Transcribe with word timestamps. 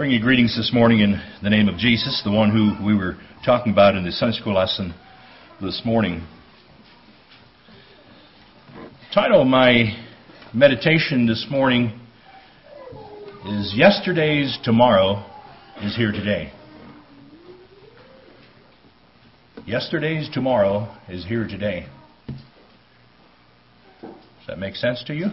bring 0.00 0.12
you 0.12 0.18
greetings 0.22 0.56
this 0.56 0.72
morning 0.72 1.00
in 1.00 1.20
the 1.42 1.50
name 1.50 1.68
of 1.68 1.76
Jesus, 1.76 2.22
the 2.24 2.32
one 2.32 2.50
who 2.50 2.82
we 2.82 2.96
were 2.96 3.18
talking 3.44 3.70
about 3.70 3.94
in 3.94 4.02
the 4.02 4.10
Sunday 4.10 4.34
school 4.34 4.54
lesson 4.54 4.94
this 5.60 5.82
morning. 5.84 6.26
title 9.12 9.42
of 9.42 9.46
my 9.46 9.94
meditation 10.54 11.26
this 11.26 11.46
morning 11.50 12.00
is 13.44 13.74
Yesterday's 13.76 14.58
Tomorrow 14.64 15.22
is 15.82 15.94
Here 15.94 16.12
Today. 16.12 16.50
Yesterday's 19.66 20.30
tomorrow 20.32 20.96
is 21.10 21.26
here 21.26 21.46
today. 21.46 21.86
Does 24.00 24.46
that 24.48 24.58
make 24.58 24.76
sense 24.76 25.04
to 25.08 25.14
you? 25.14 25.26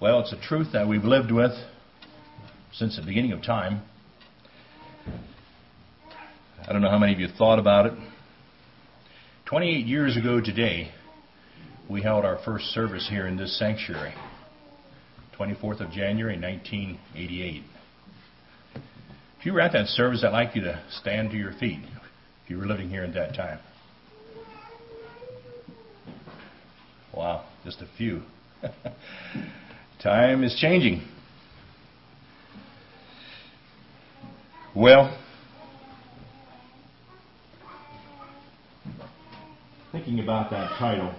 Well, 0.00 0.20
it's 0.20 0.32
a 0.32 0.40
truth 0.40 0.68
that 0.74 0.86
we've 0.86 1.02
lived 1.02 1.32
with 1.32 1.50
since 2.72 2.94
the 2.94 3.02
beginning 3.02 3.32
of 3.32 3.42
time. 3.42 3.82
I 6.64 6.72
don't 6.72 6.82
know 6.82 6.88
how 6.90 6.98
many 6.98 7.12
of 7.14 7.18
you 7.18 7.26
thought 7.26 7.58
about 7.58 7.86
it. 7.86 7.94
28 9.46 9.86
years 9.86 10.16
ago 10.16 10.40
today, 10.40 10.92
we 11.90 12.00
held 12.00 12.24
our 12.24 12.38
first 12.44 12.66
service 12.66 13.08
here 13.10 13.26
in 13.26 13.36
this 13.36 13.58
sanctuary. 13.58 14.14
24th 15.36 15.80
of 15.80 15.90
January, 15.90 16.38
1988. 16.38 17.62
If 19.40 19.46
you 19.46 19.52
were 19.52 19.60
at 19.60 19.72
that 19.72 19.88
service, 19.88 20.22
I'd 20.24 20.30
like 20.30 20.54
you 20.54 20.62
to 20.62 20.80
stand 20.92 21.32
to 21.32 21.36
your 21.36 21.54
feet 21.54 21.80
if 22.44 22.50
you 22.50 22.58
were 22.58 22.66
living 22.66 22.88
here 22.88 23.02
at 23.02 23.14
that 23.14 23.34
time. 23.34 23.58
Wow, 27.12 27.46
just 27.64 27.82
a 27.82 27.88
few. 27.96 28.22
Time 30.02 30.44
is 30.44 30.56
changing. 30.60 31.02
Well, 34.72 35.18
thinking 39.90 40.20
about 40.20 40.50
that 40.52 40.78
title, 40.78 41.12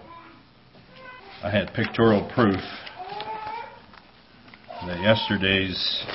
I 1.43 1.49
had 1.49 1.73
pictorial 1.73 2.31
proof 2.33 2.61
that 4.87 5.01
yesterday's 5.01 6.05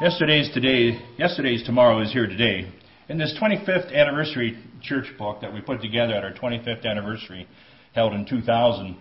yesterday's 0.00 0.50
today 0.54 0.98
yesterday's 1.18 1.62
tomorrow 1.62 2.00
is 2.00 2.10
here 2.10 2.26
today. 2.26 2.72
In 3.10 3.18
this 3.18 3.38
25th 3.38 3.94
anniversary 3.94 4.56
church 4.80 5.08
book 5.18 5.42
that 5.42 5.52
we 5.52 5.60
put 5.60 5.82
together 5.82 6.14
at 6.14 6.24
our 6.24 6.32
25th 6.32 6.86
anniversary 6.86 7.46
held 7.94 8.14
in 8.14 8.24
2000, 8.24 8.96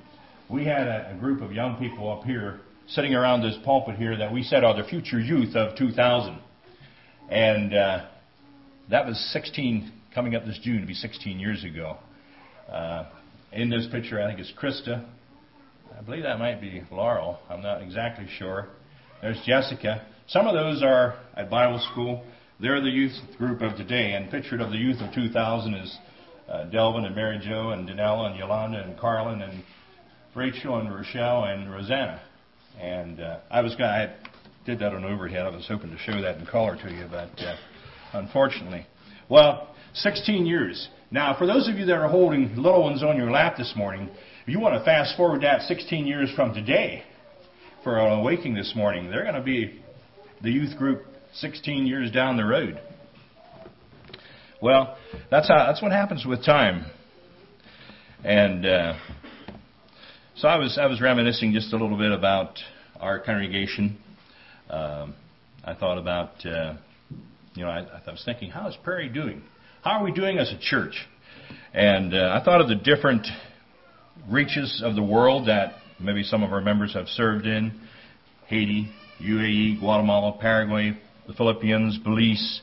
we 0.50 0.66
had 0.66 0.88
a, 0.88 1.14
a 1.16 1.20
group 1.20 1.42
of 1.42 1.52
young 1.52 1.78
people 1.78 2.12
up 2.12 2.24
here 2.26 2.60
sitting 2.88 3.14
around 3.14 3.42
this 3.42 3.56
pulpit 3.64 3.96
here 3.96 4.18
that 4.18 4.32
we 4.32 4.44
said 4.44 4.64
are 4.64 4.76
the 4.76 4.88
future 4.88 5.20
youth 5.20 5.56
of 5.56 5.78
2000. 5.78 6.40
And 7.30 7.74
uh, 7.74 8.06
that 8.90 9.06
was 9.06 9.18
16, 9.32 9.92
coming 10.14 10.36
up 10.36 10.46
this 10.46 10.60
June 10.62 10.82
to 10.82 10.88
be 10.88 10.94
16 10.94 11.40
years 11.40 11.64
ago. 11.64 11.98
Uh, 12.72 13.06
in 13.52 13.70
this 13.70 13.88
picture, 13.92 14.22
I 14.22 14.28
think 14.28 14.40
it's 14.40 14.52
Krista. 14.60 15.06
I 15.98 16.02
believe 16.02 16.24
that 16.24 16.40
might 16.40 16.60
be 16.60 16.84
Laurel. 16.92 17.40
I'm 17.50 17.62
not 17.62 17.82
exactly 17.82 18.28
sure. 18.38 18.68
There's 19.22 19.40
Jessica. 19.46 20.06
Some 20.28 20.48
of 20.48 20.54
those 20.54 20.84
are 20.84 21.16
at 21.36 21.50
Bible 21.50 21.80
school. 21.92 22.26
They're 22.60 22.82
the 22.82 22.90
youth 22.90 23.14
group 23.38 23.62
of 23.62 23.78
today. 23.78 24.14
And 24.14 24.30
pictured 24.30 24.60
of 24.60 24.72
the 24.72 24.78
youth 24.78 25.00
of 25.02 25.14
2000 25.14 25.74
is 25.76 25.98
uh, 26.50 26.66
Delvin 26.66 27.06
and 27.06 27.16
Mary 27.16 27.40
Jo 27.42 27.70
and 27.70 27.88
Danella 27.88 28.32
and 28.32 28.38
Yolanda 28.38 28.84
and 28.84 29.00
Carlin 29.00 29.42
and 29.42 29.64
Rachel 30.36 30.80
and 30.80 30.94
Rochelle 30.94 31.44
and 31.46 31.72
Rosanna. 31.72 32.22
And 32.80 33.20
uh, 33.20 33.40
I 33.52 33.62
was 33.62 33.76
going 33.76 33.90
I 33.90 34.16
did 34.66 34.80
that 34.80 34.94
on 34.94 35.04
overhead. 35.04 35.46
I 35.46 35.50
was 35.50 35.68
hoping 35.68 35.92
to 35.92 35.98
show 35.98 36.22
that 36.22 36.38
in 36.38 36.46
color 36.46 36.76
to 36.76 36.92
you, 36.92 37.08
but 37.10 37.30
uh, 37.40 37.56
unfortunately. 38.14 38.88
Well, 39.30 39.76
16 39.94 40.46
years. 40.46 40.90
Now, 41.12 41.38
for 41.38 41.46
those 41.46 41.70
of 41.70 41.76
you 41.76 41.86
that 41.86 41.96
are 41.96 42.10
holding 42.10 42.56
little 42.56 42.84
ones 42.84 43.04
on 43.04 43.16
your 43.18 43.30
lap 43.30 43.58
this 43.58 43.74
morning, 43.76 44.10
if 44.42 44.48
you 44.48 44.60
want 44.60 44.76
to 44.76 44.84
fast 44.84 45.16
forward 45.16 45.42
that 45.44 45.62
16 45.62 46.08
years 46.08 46.32
from 46.36 46.54
today 46.54 47.04
for 47.84 48.00
an 48.00 48.20
awakening 48.20 48.56
this 48.56 48.74
morning, 48.76 49.12
they're 49.12 49.24
going 49.24 49.36
to 49.36 49.42
be 49.42 49.80
the 50.42 50.50
youth 50.50 50.76
group 50.78 51.06
16 51.36 51.86
years 51.86 52.12
down 52.12 52.38
the 52.38 52.46
road. 52.46 52.82
Well, 54.62 54.98
that's 55.30 55.48
how 55.48 55.66
that's 55.68 55.82
what 55.82 55.92
happens 55.92 56.26
with 56.26 56.44
time. 56.46 56.86
And 58.24 58.66
uh, 58.66 58.94
so 60.36 60.48
I 60.48 60.58
was 60.58 60.78
I 60.82 60.88
was 60.88 61.00
reminiscing 61.00 61.54
just 61.54 61.74
a 61.74 61.78
little 61.78 61.98
bit 61.98 62.12
about 62.12 62.58
our 63.00 63.20
congregation. 63.20 63.98
Um, 64.70 65.14
I 65.64 65.76
thought 65.76 65.98
about 65.98 66.46
uh, 66.46 66.76
you 67.54 67.64
know 67.64 67.70
I, 67.70 67.86
I 68.06 68.12
was 68.12 68.24
thinking 68.26 68.50
how 68.50 68.68
is 68.68 68.76
Prairie 68.84 69.10
doing? 69.10 69.44
How 69.84 70.00
are 70.00 70.04
we 70.04 70.12
doing 70.12 70.40
as 70.40 70.52
a 70.52 70.58
church? 70.60 70.96
And 71.74 72.14
uh, 72.14 72.38
I 72.40 72.44
thought 72.44 72.62
of 72.62 72.68
the 72.68 72.76
different 72.76 73.28
reaches 74.30 74.82
of 74.84 74.96
the 74.96 75.04
world 75.04 75.48
that 75.48 75.74
maybe 76.00 76.24
some 76.24 76.42
of 76.42 76.52
our 76.52 76.62
members 76.62 76.94
have 76.96 77.08
served 77.10 77.46
in: 77.46 77.80
Haiti, 78.48 78.90
UAE, 79.22 79.80
Guatemala, 79.80 80.38
Paraguay, 80.40 80.98
the 81.28 81.34
Philippines, 81.34 82.00
Belize, 82.04 82.62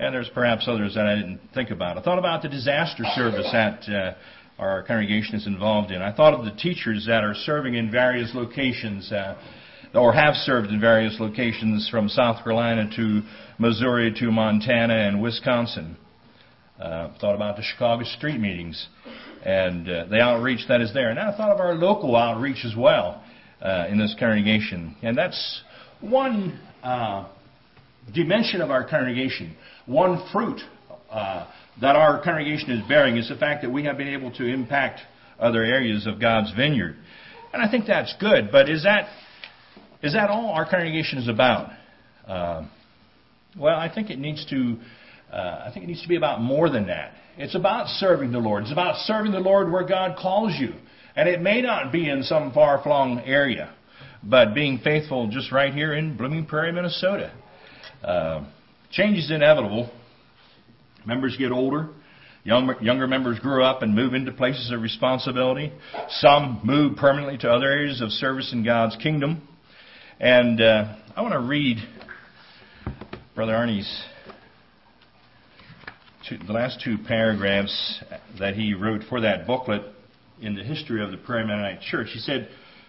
and 0.00 0.12
there's 0.12 0.30
perhaps 0.30 0.66
others 0.66 0.94
that 0.94 1.06
I 1.06 1.14
didn't 1.14 1.40
think 1.54 1.70
about. 1.70 1.96
I 1.96 2.02
thought 2.02 2.18
about 2.18 2.42
the 2.42 2.48
disaster 2.48 3.04
service 3.14 3.48
at 3.52 3.88
uh, 3.88 4.14
our 4.58 4.82
congregation 4.84 5.34
is 5.34 5.46
involved 5.46 5.90
in. 5.90 6.00
I 6.00 6.12
thought 6.12 6.34
of 6.34 6.44
the 6.44 6.52
teachers 6.52 7.06
that 7.06 7.24
are 7.24 7.34
serving 7.34 7.74
in 7.74 7.90
various 7.90 8.32
locations, 8.34 9.10
uh, 9.10 9.36
or 9.94 10.12
have 10.12 10.34
served 10.34 10.70
in 10.70 10.80
various 10.80 11.18
locations 11.18 11.88
from 11.88 12.08
South 12.08 12.42
Carolina 12.44 12.88
to 12.96 13.22
Missouri 13.58 14.14
to 14.20 14.30
Montana 14.30 14.94
and 14.94 15.20
Wisconsin. 15.20 15.96
Uh, 16.80 17.12
thought 17.20 17.34
about 17.34 17.56
the 17.56 17.62
Chicago 17.62 18.02
street 18.04 18.38
meetings 18.40 18.88
and 19.44 19.88
uh, 19.88 20.06
the 20.06 20.20
outreach 20.20 20.66
that 20.68 20.80
is 20.80 20.92
there. 20.92 21.10
And 21.10 21.18
I 21.18 21.36
thought 21.36 21.50
of 21.50 21.60
our 21.60 21.74
local 21.74 22.16
outreach 22.16 22.64
as 22.64 22.74
well 22.76 23.22
uh, 23.62 23.86
in 23.88 23.98
this 23.98 24.14
congregation. 24.18 24.96
And 25.02 25.16
that's 25.16 25.62
one 26.00 26.58
uh, 26.82 27.28
dimension 28.12 28.60
of 28.60 28.70
our 28.70 28.88
congregation, 28.88 29.56
one 29.86 30.26
fruit 30.32 30.60
uh, 31.10 31.46
that 31.80 31.96
our 31.96 32.22
congregation 32.22 32.70
is 32.70 32.86
bearing 32.88 33.16
is 33.16 33.28
the 33.28 33.36
fact 33.36 33.62
that 33.62 33.70
we 33.70 33.84
have 33.84 33.96
been 33.96 34.08
able 34.08 34.30
to 34.32 34.44
impact 34.44 35.00
other 35.38 35.62
areas 35.62 36.06
of 36.06 36.20
God's 36.20 36.52
vineyard. 36.54 36.96
And 37.52 37.62
I 37.62 37.70
think 37.70 37.86
that's 37.86 38.14
good, 38.20 38.50
but 38.50 38.68
is 38.68 38.84
that, 38.84 39.08
is 40.02 40.12
that 40.14 40.30
all 40.30 40.50
our 40.50 40.68
congregation 40.68 41.18
is 41.18 41.28
about? 41.28 41.70
Uh, 42.26 42.66
well, 43.58 43.76
I 43.76 43.92
think 43.92 44.10
it 44.10 44.18
needs 44.18 44.44
to, 44.50 44.76
uh, 45.32 45.64
I 45.66 45.70
think 45.72 45.84
it 45.84 45.88
needs 45.88 46.02
to 46.02 46.08
be 46.08 46.16
about 46.16 46.40
more 46.40 46.70
than 46.70 46.86
that. 46.86 47.12
It's 47.36 47.54
about 47.54 47.88
serving 47.88 48.32
the 48.32 48.38
Lord. 48.38 48.62
It's 48.62 48.72
about 48.72 48.96
serving 49.06 49.32
the 49.32 49.40
Lord 49.40 49.70
where 49.70 49.86
God 49.86 50.16
calls 50.16 50.54
you. 50.58 50.74
And 51.16 51.28
it 51.28 51.40
may 51.40 51.62
not 51.62 51.92
be 51.92 52.08
in 52.08 52.22
some 52.22 52.52
far 52.52 52.82
flung 52.82 53.20
area, 53.20 53.72
but 54.22 54.54
being 54.54 54.78
faithful 54.78 55.28
just 55.28 55.52
right 55.52 55.72
here 55.72 55.94
in 55.94 56.16
Blooming 56.16 56.46
Prairie, 56.46 56.72
Minnesota. 56.72 57.32
Uh, 58.02 58.44
change 58.90 59.18
is 59.18 59.30
inevitable. 59.30 59.90
Members 61.06 61.36
get 61.36 61.52
older. 61.52 61.88
Young, 62.44 62.74
younger 62.80 63.06
members 63.06 63.38
grow 63.38 63.64
up 63.64 63.82
and 63.82 63.94
move 63.94 64.14
into 64.14 64.32
places 64.32 64.70
of 64.70 64.82
responsibility. 64.82 65.72
Some 66.08 66.60
move 66.64 66.96
permanently 66.96 67.38
to 67.38 67.50
other 67.50 67.66
areas 67.66 68.00
of 68.00 68.10
service 68.10 68.52
in 68.52 68.64
God's 68.64 68.96
kingdom. 68.96 69.46
And 70.20 70.60
uh, 70.60 70.96
I 71.16 71.22
want 71.22 71.32
to 71.32 71.40
read 71.40 71.78
Brother 73.34 73.52
Arnie's 73.52 74.04
two, 76.28 76.38
the 76.46 76.52
last 76.52 76.80
two 76.84 76.96
paragraphs 77.06 78.02
that 78.38 78.54
he 78.54 78.74
wrote 78.74 79.02
for 79.08 79.20
that 79.22 79.46
booklet 79.46 79.82
in 80.40 80.54
the 80.54 80.62
history 80.62 81.02
of 81.02 81.10
the 81.10 81.16
Prairie 81.16 81.46
Mennonite 81.46 81.80
Church. 81.80 82.08
He 82.12 82.18
said, 82.18 82.48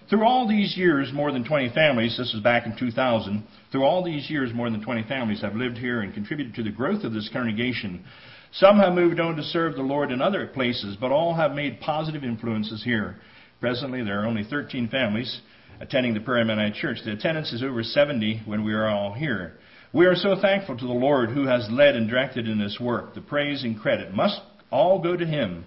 through 0.10 0.24
all 0.24 0.48
these 0.48 0.78
years, 0.78 1.12
more 1.14 1.32
than 1.32 1.44
20 1.44 1.70
families, 1.70 2.18
this 2.18 2.34
was 2.34 2.44
back 2.44 2.66
in 2.66 2.78
2000, 2.78 3.44
through 3.72 3.84
all 3.84 4.04
these 4.04 4.30
years, 4.30 4.54
more 4.54 4.70
than 4.70 4.84
20 4.84 5.04
families 5.04 5.42
have 5.42 5.56
lived 5.56 5.78
here 5.78 6.02
and 6.02 6.14
contributed 6.14 6.56
to 6.56 6.64
the 6.64 6.72
growth 6.72 7.04
of 7.04 7.14
this 7.14 7.30
congregation. 7.34 8.06
Some 8.52 8.78
have 8.80 8.94
moved 8.94 9.20
on 9.20 9.36
to 9.36 9.44
serve 9.44 9.76
the 9.76 9.82
Lord 9.82 10.12
in 10.12 10.22
other 10.22 10.48
places, 10.48 10.96
but 11.00 11.12
all 11.12 11.34
have 11.34 11.54
made 11.54 11.82
positive 11.82 12.24
influences 12.24 12.84
here. 12.84 13.18
Presently, 13.60 14.04
there 14.04 14.22
are 14.22 14.28
only 14.28 14.44
13 14.44 14.90
families 14.90 15.42
attending 15.82 16.14
the 16.14 16.20
Prairie 16.20 16.46
Mennonite 16.46 16.76
Church. 16.76 17.00
The 17.04 17.14
attendance 17.14 17.52
is 17.52 17.64
over 17.64 17.84
70 17.84 18.44
when 18.46 18.64
we 18.64 18.74
are 18.74 18.88
all 18.88 19.14
here. 19.14 19.58
We 19.92 20.06
are 20.06 20.16
so 20.16 20.36
thankful 20.42 20.78
to 20.78 20.86
the 20.86 20.94
Lord 20.94 21.30
who 21.30 21.48
has 21.48 21.68
led 21.72 21.96
and 21.96 22.10
directed 22.10 22.48
in 22.48 22.60
this 22.60 22.78
work. 22.80 23.14
The 23.14 23.22
praise 23.22 23.64
and 23.64 23.80
credit 23.80 24.14
must 24.14 24.40
all 24.72 25.02
go 25.02 25.16
to 25.16 25.26
Him. 25.26 25.66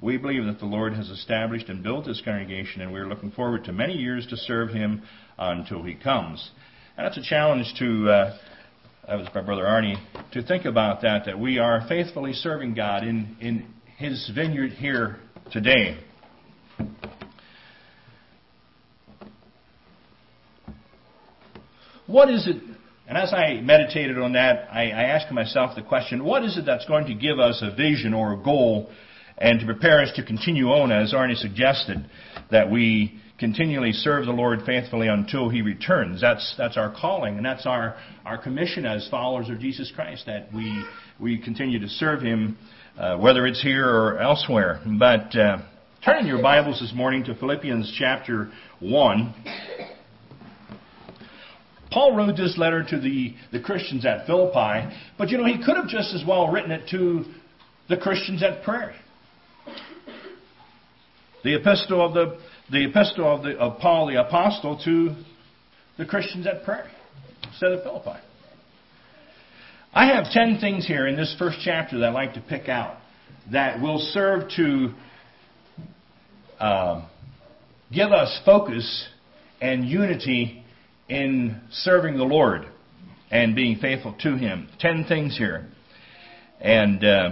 We 0.00 0.16
believe 0.16 0.44
that 0.44 0.60
the 0.60 0.66
Lord 0.66 0.94
has 0.94 1.08
established 1.08 1.68
and 1.68 1.82
built 1.82 2.06
this 2.06 2.22
congregation, 2.24 2.82
and 2.82 2.92
we're 2.92 3.08
looking 3.08 3.32
forward 3.32 3.64
to 3.64 3.72
many 3.72 3.94
years 3.94 4.26
to 4.28 4.36
serve 4.36 4.70
Him 4.70 5.02
until 5.36 5.82
He 5.82 5.94
comes. 5.94 6.50
And 6.96 7.04
that's 7.04 7.18
a 7.18 7.22
challenge 7.22 7.74
to, 7.80 8.08
uh, 8.08 8.38
that 9.08 9.16
was 9.16 9.26
my 9.34 9.42
brother 9.42 9.64
Arnie, 9.64 9.96
to 10.32 10.42
think 10.42 10.66
about 10.66 11.02
that, 11.02 11.24
that 11.26 11.40
we 11.40 11.58
are 11.58 11.84
faithfully 11.88 12.32
serving 12.32 12.74
God 12.74 13.02
in, 13.02 13.36
in 13.40 13.66
His 13.96 14.30
vineyard 14.32 14.70
here 14.70 15.18
today. 15.50 15.98
What 22.06 22.30
is 22.30 22.46
it 22.46 22.62
and 23.08 23.16
as 23.16 23.32
I 23.32 23.62
meditated 23.62 24.18
on 24.18 24.34
that, 24.34 24.68
I, 24.70 24.90
I, 24.90 25.04
asked 25.04 25.32
myself 25.32 25.74
the 25.74 25.80
question 25.80 26.24
what 26.24 26.44
is 26.44 26.58
it 26.58 26.66
that's 26.66 26.84
going 26.84 27.06
to 27.06 27.14
give 27.14 27.38
us 27.38 27.62
a 27.62 27.74
vision 27.74 28.12
or 28.12 28.34
a 28.34 28.36
goal 28.36 28.90
and 29.38 29.60
to 29.60 29.66
prepare 29.66 30.02
us 30.02 30.10
to 30.16 30.24
continue 30.24 30.66
on, 30.68 30.92
as 30.92 31.12
Arnie 31.12 31.36
suggested, 31.36 32.08
that 32.50 32.70
we 32.70 33.20
continually 33.38 33.92
serve 33.92 34.26
the 34.26 34.32
Lord 34.32 34.60
faithfully 34.66 35.06
until 35.06 35.48
He 35.48 35.62
returns. 35.62 36.20
That's 36.20 36.54
that's 36.58 36.76
our 36.76 36.94
calling, 36.98 37.36
and 37.36 37.46
that's 37.46 37.66
our 37.66 37.96
our 38.24 38.36
commission 38.36 38.84
as 38.84 39.08
followers 39.10 39.48
of 39.48 39.60
Jesus 39.60 39.92
Christ. 39.94 40.26
That 40.26 40.52
we 40.52 40.84
we 41.20 41.38
continue 41.38 41.78
to 41.78 41.88
serve 41.88 42.20
Him, 42.20 42.58
uh, 42.98 43.16
whether 43.18 43.46
it's 43.46 43.62
here 43.62 43.88
or 43.88 44.18
elsewhere. 44.18 44.80
But 44.98 45.36
uh, 45.36 45.58
turn 46.04 46.20
in 46.20 46.26
your 46.26 46.42
Bibles 46.42 46.80
this 46.80 46.92
morning 46.94 47.24
to 47.24 47.34
Philippians 47.34 47.94
chapter 47.98 48.50
one. 48.80 49.34
Paul 51.90 52.14
wrote 52.14 52.36
this 52.36 52.58
letter 52.58 52.84
to 52.90 53.00
the, 53.00 53.34
the 53.50 53.60
Christians 53.60 54.04
at 54.04 54.26
Philippi, 54.26 54.94
but 55.16 55.30
you 55.30 55.38
know, 55.38 55.46
he 55.46 55.56
could 55.56 55.74
have 55.76 55.88
just 55.88 56.14
as 56.14 56.22
well 56.26 56.48
written 56.52 56.70
it 56.70 56.86
to 56.90 57.24
the 57.88 57.96
Christians 57.96 58.42
at 58.42 58.62
Prairie. 58.62 58.94
The 61.44 61.54
epistle 61.54 62.04
of 62.04 62.14
the 62.14 62.38
the 62.70 62.84
epistle 62.84 63.24
of, 63.32 63.42
the, 63.44 63.56
of 63.56 63.78
Paul 63.78 64.08
the 64.08 64.20
apostle 64.20 64.78
to 64.84 65.14
the 65.96 66.04
Christians 66.04 66.46
at 66.46 66.64
Prairie 66.64 66.90
instead 67.44 67.72
of 67.72 67.82
Philippi. 67.82 68.20
I 69.94 70.06
have 70.14 70.30
ten 70.32 70.58
things 70.60 70.86
here 70.86 71.06
in 71.06 71.16
this 71.16 71.34
first 71.38 71.58
chapter 71.64 71.98
that 71.98 72.10
I'd 72.10 72.14
like 72.14 72.34
to 72.34 72.40
pick 72.40 72.68
out 72.68 72.98
that 73.52 73.80
will 73.80 73.98
serve 73.98 74.50
to 74.56 74.94
uh, 76.60 77.08
give 77.92 78.10
us 78.12 78.40
focus 78.44 79.08
and 79.60 79.88
unity 79.88 80.64
in 81.08 81.60
serving 81.70 82.16
the 82.18 82.24
Lord 82.24 82.66
and 83.30 83.54
being 83.54 83.78
faithful 83.78 84.14
to 84.20 84.36
Him. 84.36 84.68
Ten 84.78 85.04
things 85.08 85.38
here. 85.38 85.68
And 86.60 87.04
uh, 87.04 87.30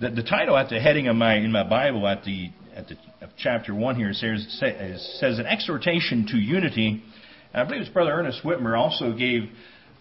the, 0.00 0.10
the 0.10 0.22
title 0.22 0.56
at 0.56 0.68
the 0.68 0.80
heading 0.80 1.08
of 1.08 1.16
my 1.16 1.36
in 1.36 1.52
my 1.52 1.68
Bible 1.68 2.06
at 2.06 2.24
the 2.24 2.50
at 2.74 2.88
the 2.88 2.96
chapter 3.38 3.74
one 3.74 3.96
here 3.96 4.12
says 4.12 4.46
says 5.20 5.38
an 5.38 5.46
exhortation 5.46 6.26
to 6.28 6.36
unity. 6.36 7.02
And 7.52 7.62
I 7.62 7.64
believe 7.64 7.82
it's 7.82 7.90
Brother 7.90 8.12
Ernest 8.12 8.42
Whitmer 8.42 8.76
also 8.78 9.12
gave 9.12 9.48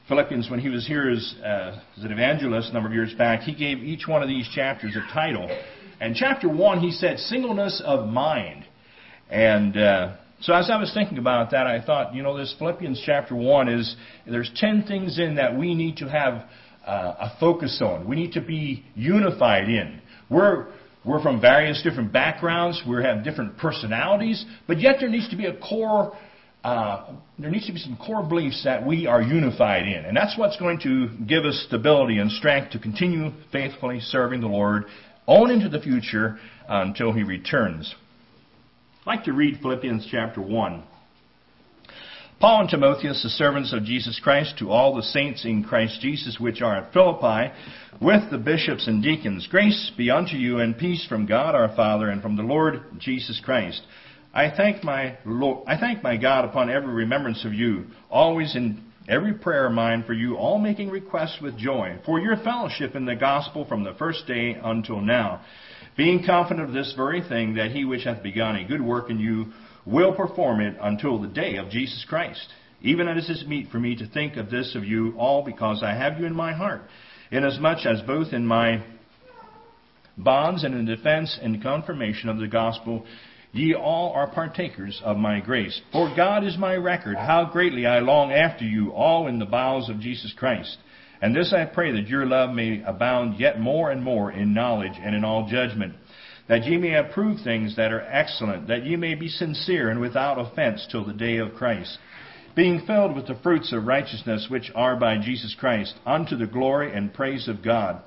Philippians 0.07 0.49
when 0.49 0.59
he 0.59 0.69
was 0.69 0.85
here 0.85 1.09
as, 1.09 1.35
uh, 1.43 1.79
as 1.97 2.03
an 2.03 2.11
evangelist 2.11 2.69
a 2.69 2.73
number 2.73 2.89
of 2.89 2.93
years 2.93 3.13
back. 3.13 3.41
He 3.41 3.53
gave 3.53 3.77
each 3.77 4.07
one 4.07 4.21
of 4.21 4.27
these 4.27 4.49
chapters 4.53 4.95
a 4.95 5.13
title. 5.13 5.47
And 6.01 6.15
chapter 6.15 6.49
one, 6.49 6.79
he 6.79 6.91
said 6.91 7.19
singleness 7.19 7.81
of 7.85 8.09
mind. 8.09 8.65
And 9.29 9.77
uh, 9.77 10.15
so 10.41 10.53
as 10.53 10.69
I 10.69 10.77
was 10.77 10.91
thinking 10.93 11.19
about 11.19 11.51
that, 11.51 11.67
I 11.67 11.81
thought, 11.81 12.13
you 12.13 12.21
know, 12.21 12.37
this 12.37 12.53
Philippians 12.59 13.01
chapter 13.05 13.35
one 13.35 13.69
is 13.69 13.95
there's 14.25 14.51
ten 14.55 14.83
things 14.83 15.19
in 15.19 15.35
that 15.35 15.57
we 15.57 15.73
need 15.73 15.97
to 15.97 16.09
have 16.09 16.43
a 16.85 17.37
focus 17.39 17.81
on. 17.81 18.07
We 18.07 18.15
need 18.15 18.33
to 18.33 18.41
be 18.41 18.85
unified 18.95 19.69
in. 19.69 20.01
We're 20.29 20.67
we're 21.05 21.21
from 21.21 21.41
various 21.41 21.81
different 21.83 22.13
backgrounds. 22.13 22.81
We 22.87 23.03
have 23.03 23.23
different 23.23 23.57
personalities, 23.57 24.45
but 24.67 24.79
yet 24.79 24.97
there 24.99 25.09
needs 25.09 25.29
to 25.29 25.35
be 25.35 25.45
a 25.45 25.57
core. 25.57 26.17
Uh, 26.63 27.15
there 27.37 27.51
needs 27.51 27.67
to 27.67 27.73
be 27.73 27.79
some 27.79 27.97
core 27.97 28.23
beliefs 28.23 28.63
that 28.63 28.85
we 28.85 29.05
are 29.05 29.21
unified 29.21 29.83
in, 29.83 30.05
and 30.05 30.15
that's 30.15 30.37
what's 30.37 30.55
going 30.57 30.79
to 30.79 31.09
give 31.27 31.43
us 31.43 31.65
stability 31.67 32.19
and 32.19 32.31
strength 32.31 32.71
to 32.71 32.79
continue 32.79 33.31
faithfully 33.51 33.99
serving 33.99 34.39
the 34.39 34.47
Lord 34.47 34.85
on 35.25 35.51
into 35.51 35.67
the 35.67 35.81
future 35.81 36.37
uh, 36.69 36.83
until 36.85 37.11
He 37.11 37.23
returns. 37.23 37.93
I'd 39.01 39.07
like 39.07 39.25
to 39.25 39.33
read 39.33 39.59
Philippians 39.61 40.07
chapter 40.09 40.41
one. 40.41 40.83
Paul 42.43 42.59
and 42.59 42.69
Timotheus, 42.69 43.23
the 43.23 43.29
servants 43.29 43.71
of 43.71 43.85
Jesus 43.85 44.19
Christ, 44.21 44.57
to 44.59 44.69
all 44.69 44.93
the 44.93 45.01
saints 45.01 45.45
in 45.45 45.63
Christ 45.63 46.01
Jesus 46.01 46.41
which 46.41 46.61
are 46.61 46.75
at 46.75 46.91
Philippi, 46.91 47.53
with 48.01 48.29
the 48.31 48.37
bishops 48.37 48.85
and 48.85 49.01
deacons, 49.01 49.47
grace 49.49 49.93
be 49.95 50.11
unto 50.11 50.35
you 50.35 50.59
and 50.59 50.77
peace 50.77 51.05
from 51.07 51.25
God 51.25 51.55
our 51.55 51.73
Father 51.73 52.09
and 52.09 52.21
from 52.21 52.35
the 52.35 52.43
Lord 52.43 52.81
Jesus 52.99 53.39
Christ. 53.41 53.81
I 54.33 54.51
thank 54.53 54.83
my 54.83 55.17
Lord, 55.25 55.63
I 55.69 55.79
thank 55.79 56.03
my 56.03 56.17
God 56.17 56.43
upon 56.43 56.69
every 56.69 56.93
remembrance 56.93 57.45
of 57.45 57.53
you, 57.53 57.85
always 58.11 58.57
in 58.57 58.83
every 59.07 59.35
prayer 59.35 59.67
of 59.67 59.71
mine 59.71 60.03
for 60.05 60.11
you, 60.11 60.35
all 60.35 60.59
making 60.59 60.89
requests 60.89 61.39
with 61.41 61.57
joy, 61.57 61.97
for 62.05 62.19
your 62.19 62.35
fellowship 62.35 62.93
in 62.93 63.05
the 63.05 63.15
gospel 63.15 63.63
from 63.63 63.85
the 63.85 63.93
first 63.93 64.27
day 64.27 64.57
until 64.61 64.99
now, 64.99 65.39
being 65.95 66.25
confident 66.25 66.67
of 66.67 66.73
this 66.73 66.93
very 66.97 67.21
thing, 67.21 67.53
that 67.53 67.71
he 67.71 67.85
which 67.85 68.03
hath 68.03 68.21
begun 68.21 68.57
a 68.57 68.67
good 68.67 68.81
work 68.81 69.09
in 69.09 69.17
you 69.17 69.53
will 69.85 70.13
perform 70.13 70.61
it 70.61 70.75
until 70.81 71.19
the 71.19 71.27
day 71.27 71.57
of 71.57 71.69
Jesus 71.69 72.05
Christ. 72.07 72.47
Even 72.81 73.07
as 73.07 73.29
it 73.29 73.31
is 73.31 73.45
meet 73.45 73.69
for 73.69 73.79
me 73.79 73.95
to 73.95 74.07
think 74.07 74.35
of 74.35 74.49
this 74.49 74.75
of 74.75 74.83
you 74.83 75.13
all, 75.17 75.43
because 75.43 75.81
I 75.83 75.93
have 75.93 76.19
you 76.19 76.25
in 76.25 76.35
my 76.35 76.53
heart, 76.53 76.81
inasmuch 77.31 77.85
as 77.85 78.01
both 78.01 78.33
in 78.33 78.45
my 78.45 78.83
bonds 80.17 80.63
and 80.63 80.75
in 80.75 80.85
defense 80.85 81.37
and 81.41 81.63
confirmation 81.63 82.29
of 82.29 82.37
the 82.37 82.47
gospel, 82.47 83.05
ye 83.51 83.73
all 83.73 84.11
are 84.13 84.29
partakers 84.29 85.01
of 85.03 85.17
my 85.17 85.39
grace. 85.39 85.79
For 85.91 86.13
God 86.15 86.43
is 86.43 86.57
my 86.57 86.75
record, 86.75 87.15
how 87.15 87.49
greatly 87.51 87.85
I 87.85 87.99
long 87.99 88.31
after 88.31 88.65
you 88.65 88.91
all 88.91 89.27
in 89.27 89.39
the 89.39 89.45
bowels 89.45 89.89
of 89.89 89.99
Jesus 89.99 90.33
Christ. 90.37 90.77
And 91.21 91.33
this 91.33 91.53
I 91.53 91.65
pray 91.65 91.93
that 91.93 92.09
your 92.09 92.25
love 92.25 92.53
may 92.53 92.83
abound 92.85 93.39
yet 93.39 93.59
more 93.59 93.91
and 93.91 94.03
more 94.03 94.31
in 94.31 94.53
knowledge 94.53 94.99
and 94.99 95.15
in 95.15 95.23
all 95.23 95.47
judgment 95.47 95.93
that 96.47 96.65
ye 96.65 96.77
may 96.77 96.95
approve 96.95 97.39
things 97.41 97.75
that 97.75 97.91
are 97.91 98.01
excellent, 98.01 98.67
that 98.67 98.85
ye 98.85 98.95
may 98.95 99.15
be 99.15 99.27
sincere 99.27 99.89
and 99.89 99.99
without 99.99 100.39
offense 100.39 100.85
till 100.91 101.05
the 101.05 101.13
day 101.13 101.37
of 101.37 101.53
Christ, 101.55 101.97
being 102.55 102.85
filled 102.85 103.15
with 103.15 103.27
the 103.27 103.39
fruits 103.41 103.71
of 103.73 103.85
righteousness 103.85 104.47
which 104.49 104.71
are 104.75 104.95
by 104.95 105.17
Jesus 105.17 105.55
Christ, 105.57 105.95
unto 106.05 106.35
the 106.35 106.45
glory 106.45 106.95
and 106.95 107.13
praise 107.13 107.47
of 107.47 107.63
God. 107.63 108.01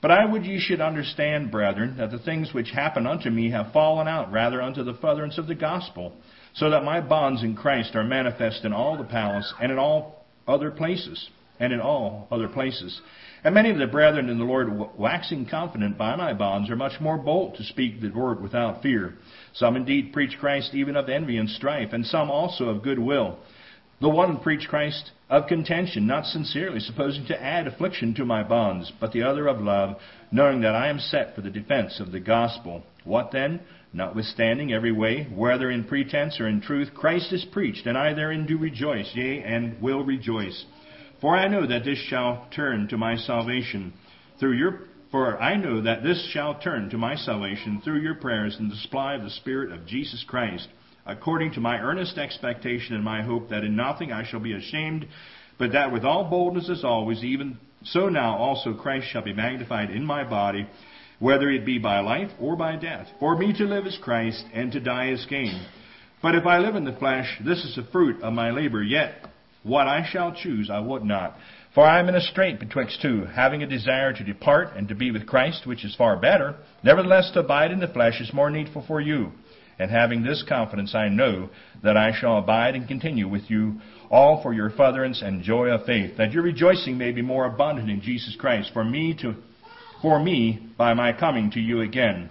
But 0.00 0.10
I 0.10 0.24
would 0.26 0.44
ye 0.44 0.60
should 0.60 0.80
understand, 0.80 1.50
brethren, 1.50 1.96
that 1.96 2.10
the 2.10 2.18
things 2.18 2.52
which 2.52 2.70
happen 2.70 3.06
unto 3.06 3.30
me 3.30 3.50
have 3.50 3.72
fallen 3.72 4.06
out 4.08 4.30
rather 4.32 4.60
unto 4.60 4.82
the 4.82 4.94
furtherance 4.94 5.38
of 5.38 5.46
the 5.46 5.54
gospel, 5.54 6.12
so 6.54 6.70
that 6.70 6.84
my 6.84 7.00
bonds 7.00 7.42
in 7.42 7.56
Christ 7.56 7.94
are 7.94 8.04
manifest 8.04 8.64
in 8.64 8.72
all 8.72 8.98
the 8.98 9.04
palace 9.04 9.52
and 9.60 9.72
in 9.72 9.78
all 9.78 10.26
other 10.46 10.70
places, 10.70 11.30
and 11.58 11.72
in 11.72 11.80
all 11.80 12.28
other 12.30 12.48
places. 12.48 13.00
And 13.44 13.54
many 13.54 13.68
of 13.68 13.76
the 13.76 13.86
brethren 13.86 14.30
in 14.30 14.38
the 14.38 14.44
Lord, 14.44 14.70
waxing 14.98 15.44
confident 15.44 15.98
by 15.98 16.16
my 16.16 16.32
bonds, 16.32 16.70
are 16.70 16.76
much 16.76 16.98
more 16.98 17.18
bold 17.18 17.56
to 17.56 17.62
speak 17.62 18.00
the 18.00 18.08
word 18.08 18.40
without 18.40 18.82
fear. 18.82 19.18
Some 19.52 19.76
indeed 19.76 20.14
preach 20.14 20.38
Christ 20.40 20.74
even 20.74 20.96
of 20.96 21.10
envy 21.10 21.36
and 21.36 21.50
strife, 21.50 21.92
and 21.92 22.06
some 22.06 22.30
also 22.30 22.70
of 22.70 22.82
good 22.82 22.98
will. 22.98 23.38
The 24.00 24.08
one 24.08 24.38
preach 24.38 24.66
Christ 24.66 25.10
of 25.28 25.46
contention, 25.46 26.06
not 26.06 26.24
sincerely, 26.24 26.80
supposing 26.80 27.26
to 27.26 27.42
add 27.42 27.66
affliction 27.66 28.14
to 28.14 28.24
my 28.24 28.42
bonds, 28.42 28.90
but 28.98 29.12
the 29.12 29.22
other 29.22 29.46
of 29.46 29.60
love, 29.60 29.98
knowing 30.32 30.62
that 30.62 30.74
I 30.74 30.88
am 30.88 30.98
set 30.98 31.34
for 31.34 31.42
the 31.42 31.50
defense 31.50 32.00
of 32.00 32.12
the 32.12 32.20
gospel. 32.20 32.82
What 33.04 33.30
then? 33.30 33.60
Notwithstanding 33.92 34.72
every 34.72 34.90
way, 34.90 35.24
whether 35.34 35.70
in 35.70 35.84
pretense 35.84 36.40
or 36.40 36.48
in 36.48 36.62
truth, 36.62 36.94
Christ 36.94 37.30
is 37.32 37.44
preached, 37.44 37.86
and 37.86 37.98
I 37.98 38.14
therein 38.14 38.46
do 38.46 38.56
rejoice, 38.56 39.10
yea, 39.14 39.42
and 39.42 39.80
will 39.82 40.02
rejoice. 40.02 40.64
For 41.24 41.34
I 41.34 41.48
know 41.48 41.66
that 41.66 41.86
this 41.86 41.96
shall 42.10 42.46
turn 42.54 42.86
to 42.88 42.98
my 42.98 43.16
salvation 43.16 43.94
through 44.38 44.58
your 44.58 44.80
for 45.10 45.40
I 45.40 45.56
know 45.56 45.80
that 45.80 46.02
this 46.02 46.22
shall 46.34 46.60
turn 46.60 46.90
to 46.90 46.98
my 46.98 47.16
salvation 47.16 47.80
through 47.82 48.00
your 48.00 48.16
prayers 48.16 48.56
and 48.58 48.70
the 48.70 48.76
supply 48.76 49.14
of 49.14 49.22
the 49.22 49.30
Spirit 49.30 49.72
of 49.72 49.86
Jesus 49.86 50.22
Christ, 50.28 50.68
according 51.06 51.54
to 51.54 51.60
my 51.60 51.78
earnest 51.78 52.18
expectation 52.18 52.94
and 52.94 53.02
my 53.02 53.22
hope 53.22 53.48
that 53.48 53.64
in 53.64 53.74
nothing 53.74 54.12
I 54.12 54.24
shall 54.24 54.40
be 54.40 54.52
ashamed, 54.52 55.06
but 55.56 55.72
that 55.72 55.90
with 55.90 56.04
all 56.04 56.28
boldness 56.28 56.68
as 56.68 56.84
always, 56.84 57.24
even 57.24 57.56
so 57.84 58.10
now 58.10 58.36
also 58.36 58.74
Christ 58.74 59.06
shall 59.10 59.22
be 59.22 59.32
magnified 59.32 59.88
in 59.88 60.04
my 60.04 60.28
body, 60.28 60.68
whether 61.20 61.48
it 61.48 61.64
be 61.64 61.78
by 61.78 62.00
life 62.00 62.32
or 62.38 62.54
by 62.54 62.76
death. 62.76 63.08
For 63.18 63.34
me 63.34 63.54
to 63.54 63.64
live 63.64 63.86
is 63.86 63.96
Christ, 64.02 64.44
and 64.52 64.70
to 64.72 64.78
die 64.78 65.08
is 65.08 65.24
gain. 65.24 65.64
But 66.20 66.34
if 66.34 66.44
I 66.44 66.58
live 66.58 66.74
in 66.74 66.84
the 66.84 66.92
flesh, 66.92 67.40
this 67.42 67.64
is 67.64 67.76
the 67.76 67.90
fruit 67.90 68.22
of 68.22 68.34
my 68.34 68.50
labor, 68.50 68.82
yet 68.82 69.30
what 69.64 69.88
I 69.88 70.06
shall 70.08 70.32
choose 70.32 70.70
I 70.70 70.78
would 70.78 71.02
not. 71.02 71.36
For 71.74 71.84
I 71.84 71.98
am 71.98 72.08
in 72.08 72.14
a 72.14 72.20
strait 72.20 72.60
betwixt 72.60 73.02
two, 73.02 73.24
having 73.24 73.62
a 73.62 73.66
desire 73.66 74.12
to 74.12 74.22
depart 74.22 74.76
and 74.76 74.86
to 74.88 74.94
be 74.94 75.10
with 75.10 75.26
Christ, 75.26 75.66
which 75.66 75.84
is 75.84 75.96
far 75.96 76.16
better. 76.16 76.54
Nevertheless, 76.84 77.32
to 77.32 77.40
abide 77.40 77.72
in 77.72 77.80
the 77.80 77.88
flesh 77.88 78.20
is 78.20 78.32
more 78.32 78.50
needful 78.50 78.84
for 78.86 79.00
you. 79.00 79.32
And 79.76 79.90
having 79.90 80.22
this 80.22 80.44
confidence, 80.48 80.94
I 80.94 81.08
know 81.08 81.50
that 81.82 81.96
I 81.96 82.12
shall 82.12 82.38
abide 82.38 82.76
and 82.76 82.86
continue 82.86 83.26
with 83.26 83.50
you 83.50 83.80
all 84.08 84.40
for 84.40 84.52
your 84.54 84.70
furtherance 84.70 85.20
and 85.20 85.42
joy 85.42 85.70
of 85.70 85.84
faith, 85.84 86.16
that 86.16 86.30
your 86.30 86.44
rejoicing 86.44 86.96
may 86.96 87.10
be 87.10 87.22
more 87.22 87.46
abundant 87.46 87.90
in 87.90 88.00
Jesus 88.00 88.36
Christ, 88.38 88.70
for 88.72 88.84
me 88.84 89.16
to, 89.22 89.34
for 90.00 90.22
me 90.22 90.68
by 90.78 90.94
my 90.94 91.12
coming 91.12 91.50
to 91.52 91.60
you 91.60 91.80
again. 91.80 92.30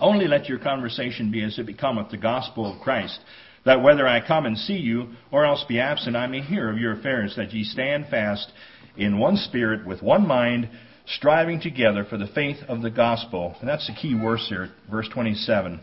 Only 0.00 0.28
let 0.28 0.48
your 0.48 0.60
conversation 0.60 1.32
be 1.32 1.42
as 1.42 1.58
it 1.58 1.66
becometh 1.66 2.10
the 2.12 2.18
gospel 2.18 2.72
of 2.72 2.80
Christ 2.82 3.18
that 3.68 3.82
whether 3.82 4.08
I 4.08 4.26
come 4.26 4.46
and 4.46 4.56
see 4.56 4.78
you, 4.78 5.08
or 5.30 5.44
else 5.44 5.62
be 5.68 5.78
absent, 5.78 6.16
I 6.16 6.26
may 6.26 6.40
hear 6.40 6.70
of 6.70 6.78
your 6.78 6.98
affairs, 6.98 7.34
that 7.36 7.52
ye 7.52 7.64
stand 7.64 8.06
fast 8.08 8.50
in 8.96 9.18
one 9.18 9.36
spirit, 9.36 9.86
with 9.86 10.02
one 10.02 10.26
mind, 10.26 10.70
striving 11.06 11.60
together 11.60 12.04
for 12.08 12.16
the 12.16 12.26
faith 12.28 12.56
of 12.66 12.80
the 12.80 12.90
gospel. 12.90 13.54
And 13.60 13.68
that's 13.68 13.86
the 13.86 13.92
key 13.92 14.18
verse 14.18 14.46
here, 14.48 14.70
verse 14.90 15.08
27. 15.12 15.80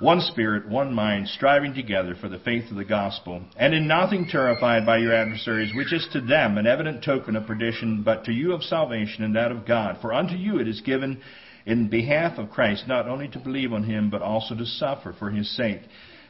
one 0.00 0.20
spirit, 0.20 0.68
one 0.68 0.92
mind, 0.92 1.28
striving 1.28 1.74
together 1.74 2.14
for 2.20 2.28
the 2.28 2.38
faith 2.38 2.70
of 2.70 2.76
the 2.76 2.84
gospel, 2.84 3.42
and 3.56 3.74
in 3.74 3.88
nothing 3.88 4.26
terrified 4.30 4.86
by 4.86 4.98
your 4.98 5.14
adversaries, 5.14 5.72
which 5.74 5.92
is 5.92 6.06
to 6.12 6.20
them 6.20 6.58
an 6.58 6.66
evident 6.66 7.02
token 7.04 7.36
of 7.36 7.46
perdition, 7.46 8.02
but 8.04 8.24
to 8.24 8.32
you 8.32 8.52
of 8.52 8.62
salvation 8.62 9.24
and 9.24 9.34
that 9.34 9.50
of 9.50 9.66
God. 9.66 9.98
For 10.00 10.12
unto 10.12 10.34
you 10.34 10.58
it 10.58 10.68
is 10.68 10.80
given 10.80 11.20
in 11.66 11.88
behalf 11.88 12.38
of 12.38 12.50
Christ 12.50 12.86
not 12.86 13.08
only 13.08 13.28
to 13.28 13.38
believe 13.38 13.72
on 13.72 13.84
him, 13.84 14.10
but 14.10 14.22
also 14.22 14.54
to 14.54 14.66
suffer 14.66 15.14
for 15.18 15.30
his 15.30 15.56
sake, 15.56 15.80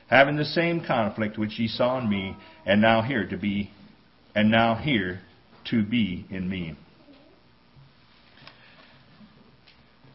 having 0.08 0.36
the 0.36 0.44
same 0.44 0.84
conflict 0.84 1.38
which 1.38 1.58
ye 1.58 1.68
saw 1.68 1.98
in 1.98 2.08
me, 2.08 2.36
and 2.66 2.80
now 2.80 3.02
here 3.02 3.26
to 3.26 3.36
be, 3.36 3.70
and 4.34 4.50
now 4.50 4.74
here 4.74 5.20
to 5.70 5.82
be 5.84 6.26
in 6.30 6.48
me. 6.48 6.76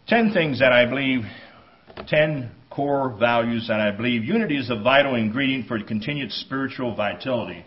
Ten 0.08 0.32
things 0.32 0.60
that 0.60 0.72
I 0.72 0.86
believe, 0.86 1.22
ten 2.08 2.52
core 2.70 3.16
values 3.20 3.68
that 3.68 3.80
I 3.80 3.92
believe 3.92 4.24
unity 4.24 4.58
is 4.58 4.70
a 4.70 4.82
vital 4.82 5.16
ingredient 5.16 5.68
for 5.68 5.82
continued 5.84 6.32
spiritual 6.32 6.96
vitality. 6.96 7.66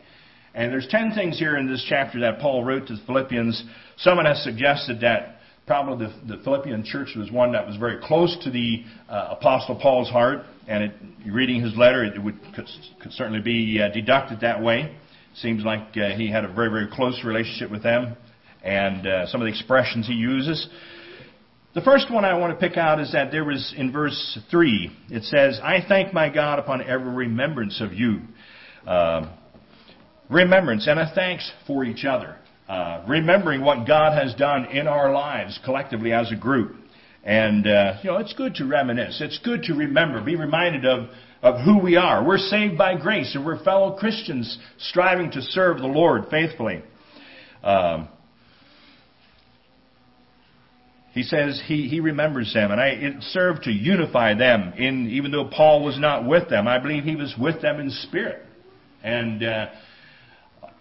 And 0.55 0.73
there's 0.73 0.89
ten 0.89 1.13
things 1.13 1.39
here 1.39 1.57
in 1.57 1.67
this 1.67 1.85
chapter 1.89 2.21
that 2.21 2.41
Paul 2.41 2.65
wrote 2.65 2.89
to 2.89 2.97
the 2.97 3.03
Philippians. 3.07 3.65
Someone 3.99 4.27
has 4.27 4.43
suggested 4.43 5.01
that 5.01 5.32
probably 5.67 6.07
the, 6.07 6.37
the 6.37 6.43
Philippian 6.43 6.85
church 6.85 7.11
was 7.17 7.31
one 7.31 7.53
that 7.53 7.67
was 7.67 7.77
very 7.77 8.01
close 8.03 8.37
to 8.45 8.51
the 8.51 8.85
uh, 9.09 9.37
Apostle 9.39 9.79
Paul's 9.81 10.11
heart, 10.11 10.41
and 10.67 10.85
it, 10.85 10.93
reading 11.27 11.63
his 11.63 11.77
letter, 11.77 12.05
it 12.05 12.23
would 12.23 12.39
could, 12.55 12.69
could 13.01 13.13
certainly 13.13 13.41
be 13.41 13.81
uh, 13.81 13.93
deducted 13.93 14.41
that 14.41 14.63
way. 14.63 14.97
Seems 15.37 15.65
like 15.65 15.97
uh, 15.97 16.11
he 16.17 16.31
had 16.31 16.45
a 16.45 16.53
very 16.53 16.69
very 16.69 16.89
close 16.93 17.23
relationship 17.25 17.71
with 17.71 17.83
them, 17.83 18.17
and 18.63 19.07
uh, 19.07 19.27
some 19.27 19.41
of 19.41 19.47
the 19.47 19.51
expressions 19.53 20.07
he 20.07 20.15
uses. 20.15 20.69
The 21.75 21.81
first 21.81 22.11
one 22.13 22.27
I 22.27 22.37
want 22.37 22.59
to 22.59 22.69
pick 22.69 22.77
out 22.77 23.01
is 23.01 23.13
that 23.13 23.31
there 23.31 23.47
was 23.47 23.73
in 23.75 23.93
verse 23.93 24.39
3, 24.51 24.95
it 25.09 25.23
says, 25.25 25.59
I 25.63 25.79
thank 25.89 26.13
my 26.13 26.29
God 26.29 26.59
upon 26.59 26.83
every 26.83 27.11
remembrance 27.11 27.81
of 27.81 27.95
you. 27.95 28.21
Uh, 28.87 29.35
remembrance 30.29 30.87
and 30.87 31.01
a 31.01 31.11
thanks 31.15 31.51
for 31.67 31.83
each 31.83 32.05
other. 32.05 32.37
Uh, 32.69 33.05
remembering 33.09 33.61
what 33.61 33.87
God 33.87 34.17
has 34.17 34.35
done 34.35 34.67
in 34.67 34.87
our 34.87 35.13
lives 35.13 35.59
collectively 35.65 36.13
as 36.13 36.31
a 36.31 36.37
group. 36.37 36.77
And, 37.25 37.67
uh, 37.67 37.99
you 38.03 38.11
know, 38.11 38.19
it's 38.19 38.33
good 38.35 38.55
to 38.57 38.65
reminisce. 38.65 39.21
It's 39.21 39.39
good 39.39 39.65
to 39.65 39.75
remember, 39.75 40.23
be 40.23 40.37
reminded 40.37 40.87
of, 40.87 41.09
of 41.43 41.65
who 41.65 41.79
we 41.79 41.97
are. 41.97 42.25
We're 42.25 42.39
saved 42.39 42.79
by 42.79 42.97
grace 42.97 43.35
and 43.35 43.45
we're 43.45 43.63
fellow 43.63 43.97
Christians 43.97 44.59
striving 44.79 45.31
to 45.33 45.43
serve 45.43 45.79
the 45.79 45.87
Lord 45.87 46.27
faithfully. 46.31 46.83
Um, 47.63 48.09
he 51.13 51.23
says 51.25 51.63
he, 51.67 51.89
he 51.89 52.01
remembers 52.01 52.55
them, 52.55 52.71
and 52.71 52.81
I, 52.81 52.89
it 52.89 53.23
served 53.25 53.65
to 53.65 53.71
unify 53.71 54.35
them. 54.35 54.73
In 54.79 55.11
even 55.11 55.31
though 55.31 55.45
Paul 55.45 55.85
was 55.85 55.99
not 55.99 56.27
with 56.27 56.49
them, 56.49 56.67
I 56.67 56.79
believe 56.79 57.05
he 57.05 57.17
was 57.17 57.35
with 57.39 57.61
them 57.61 57.81
in 57.81 57.91
spirit. 57.91 58.43
And 59.03 59.45
uh, 59.45 59.67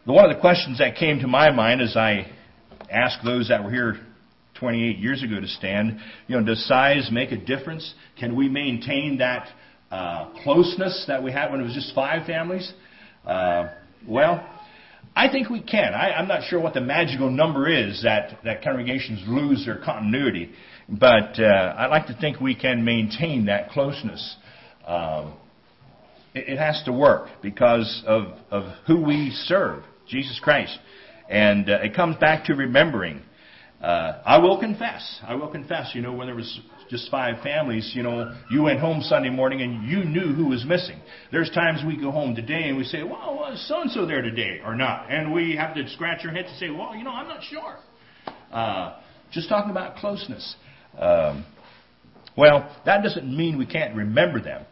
one 0.05 0.25
of 0.25 0.35
the 0.35 0.41
questions 0.41 0.79
that 0.79 0.95
came 0.95 1.19
to 1.19 1.27
my 1.27 1.51
mind 1.51 1.81
as 1.81 1.95
I 1.95 2.31
asked 2.89 3.23
those 3.23 3.49
that 3.49 3.63
were 3.63 3.71
here 3.71 3.99
28 4.55 4.97
years 4.97 5.23
ago 5.23 5.39
to 5.39 5.47
stand, 5.47 5.99
you 6.27 6.37
know, 6.37 6.45
does 6.45 6.65
size 6.67 7.09
make 7.11 7.31
a 7.31 7.37
difference? 7.37 7.93
Can 8.19 8.35
we 8.35 8.49
maintain 8.49 9.19
that 9.19 9.47
uh, 9.91 10.31
closeness 10.43 11.05
that 11.07 11.21
we 11.21 11.31
had 11.31 11.51
when 11.51 11.61
it 11.61 11.63
was 11.63 11.73
just 11.73 11.93
five 11.93 12.25
families? 12.25 12.71
Uh, 13.25 13.69
well, 14.07 14.47
I 15.15 15.29
think 15.29 15.49
we 15.49 15.61
can. 15.61 15.93
I, 15.93 16.13
I'm 16.13 16.27
not 16.27 16.43
sure 16.43 16.59
what 16.59 16.73
the 16.73 16.81
magical 16.81 17.29
number 17.29 17.69
is 17.69 18.01
that, 18.03 18.39
that 18.43 18.63
congregations 18.63 19.21
lose 19.27 19.65
their 19.65 19.77
continuity, 19.83 20.51
but 20.87 21.39
uh, 21.39 21.75
I 21.77 21.87
like 21.87 22.07
to 22.07 22.17
think 22.19 22.39
we 22.39 22.55
can 22.55 22.83
maintain 22.83 23.45
that 23.45 23.69
closeness. 23.69 24.35
Um, 24.87 25.33
it, 26.33 26.49
it 26.49 26.57
has 26.57 26.81
to 26.85 26.93
work 26.93 27.29
because 27.41 28.03
of, 28.07 28.37
of 28.49 28.63
who 28.87 29.03
we 29.03 29.31
serve, 29.45 29.83
Jesus 30.11 30.39
Christ. 30.41 30.77
And 31.29 31.69
uh, 31.69 31.79
it 31.81 31.95
comes 31.95 32.17
back 32.17 32.45
to 32.45 32.53
remembering. 32.53 33.21
Uh, 33.81 34.21
I 34.25 34.37
will 34.37 34.59
confess. 34.59 35.19
I 35.23 35.33
will 35.33 35.47
confess. 35.47 35.91
You 35.95 36.01
know, 36.01 36.13
when 36.13 36.27
there 36.27 36.35
was 36.35 36.59
just 36.89 37.09
five 37.09 37.41
families, 37.41 37.93
you 37.95 38.03
know, 38.03 38.37
you 38.51 38.63
went 38.63 38.79
home 38.79 39.01
Sunday 39.01 39.29
morning 39.29 39.61
and 39.61 39.87
you 39.87 40.03
knew 40.03 40.33
who 40.33 40.47
was 40.47 40.65
missing. 40.65 40.99
There's 41.31 41.49
times 41.49 41.81
we 41.87 41.99
go 41.99 42.11
home 42.11 42.35
today 42.35 42.67
and 42.67 42.77
we 42.77 42.83
say, 42.83 43.01
well, 43.01 43.31
was 43.51 43.65
so 43.67 43.81
and 43.81 43.89
so 43.89 44.05
there 44.05 44.21
today 44.21 44.61
or 44.63 44.75
not? 44.75 45.11
And 45.11 45.33
we 45.33 45.55
have 45.55 45.73
to 45.75 45.89
scratch 45.89 46.25
our 46.25 46.31
head 46.31 46.45
and 46.45 46.57
say, 46.57 46.69
well, 46.69 46.95
you 46.95 47.03
know, 47.03 47.11
I'm 47.11 47.27
not 47.27 47.43
sure. 47.43 47.77
Uh, 48.51 48.99
just 49.31 49.49
talking 49.49 49.71
about 49.71 49.95
closeness. 49.95 50.55
Um, 50.99 51.45
well, 52.37 52.69
that 52.85 53.03
doesn't 53.03 53.25
mean 53.25 53.57
we 53.57 53.65
can't 53.65 53.95
remember 53.95 54.41
them, 54.41 54.65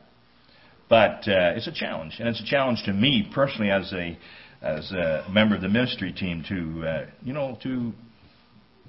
but 0.90 1.28
uh, 1.28 1.56
it's 1.56 1.68
a 1.68 1.74
challenge, 1.74 2.16
and 2.20 2.28
it's 2.28 2.42
a 2.42 2.46
challenge 2.46 2.84
to 2.86 2.94
me 2.94 3.30
personally 3.34 3.70
as 3.70 3.92
a 3.94 4.18
as 4.62 4.92
a 4.92 5.26
member 5.32 5.56
of 5.56 5.62
the 5.62 5.70
ministry 5.70 6.12
team 6.12 6.44
to 6.50 6.88
uh, 6.88 7.06
you 7.24 7.34
know 7.34 7.58
to 7.64 7.94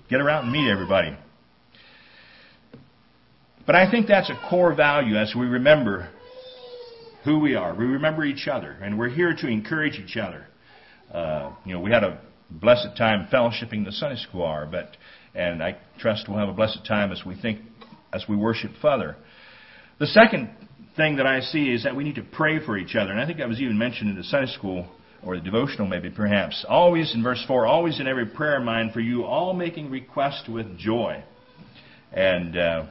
get 0.09 0.21
around 0.21 0.45
and 0.45 0.53
meet 0.53 0.71
everybody. 0.71 1.17
But 3.67 3.77
I 3.77 3.91
think 3.91 4.09
that's 4.09 4.31
a 4.31 4.49
core 4.49 4.75
value 4.75 5.17
as 5.17 5.35
we 5.39 5.47
remember 5.47 6.11
who 7.25 7.39
we 7.39 7.55
are. 7.55 7.75
We 7.75 7.85
remember 7.85 8.25
each 8.25 8.49
other, 8.49 8.71
and 8.71 8.99
we're 8.99 9.11
here 9.11 9.35
to 9.37 9.47
encourage 9.47 9.95
each 9.95 10.17
other. 10.17 10.47
Uh, 11.13 11.53
you 11.65 11.75
know, 11.75 11.81
we 11.81 11.91
had 11.91 12.03
a 12.03 12.21
blessed 12.51 12.97
time 12.97 13.29
fellowshipping 13.33 13.85
the 13.85 13.93
Sunday 13.93 14.21
school 14.21 14.45
hour, 14.45 14.67
but 14.71 14.97
and 15.35 15.63
I 15.63 15.77
trust 16.01 16.29
we'll 16.29 16.39
have 16.39 16.49
a 16.49 16.53
blessed 16.53 16.85
time 16.87 17.13
as 17.13 17.25
we 17.25 17.41
think 17.41 17.61
as 18.13 18.25
we 18.29 18.37
worship 18.37 18.73
Father. 18.83 19.17
The 20.01 20.07
second 20.07 20.51
thing 20.97 21.17
that 21.17 21.27
I 21.27 21.41
see 21.41 21.71
is 21.71 21.85
that 21.85 21.95
we 21.95 22.03
need 22.03 22.17
to 22.17 22.25
pray 22.25 22.65
for 22.65 22.77
each 22.77 22.97
other, 22.97 23.13
and 23.13 23.21
I 23.21 23.27
think 23.27 23.39
that 23.39 23.49
was 23.49 23.61
even 23.61 23.79
mentioned 23.79 24.11
in 24.11 24.17
the 24.17 24.25
Sunday 24.25 24.51
school 24.51 24.89
or 25.25 25.37
the 25.37 25.43
devotional, 25.43 25.87
maybe 25.87 26.11
perhaps. 26.11 26.65
Always 26.69 27.15
in 27.15 27.23
verse 27.23 27.45
four, 27.47 27.67
always 27.67 28.01
in 28.01 28.07
every 28.07 28.27
prayer 28.27 28.59
of 28.59 28.65
mine 28.65 28.91
for 28.93 29.01
you, 29.01 29.25
all 29.25 29.53
making 29.53 29.91
request 29.91 30.49
with 30.49 30.79
joy, 30.79 31.23
and. 32.13 32.57
Uh, 32.57 32.87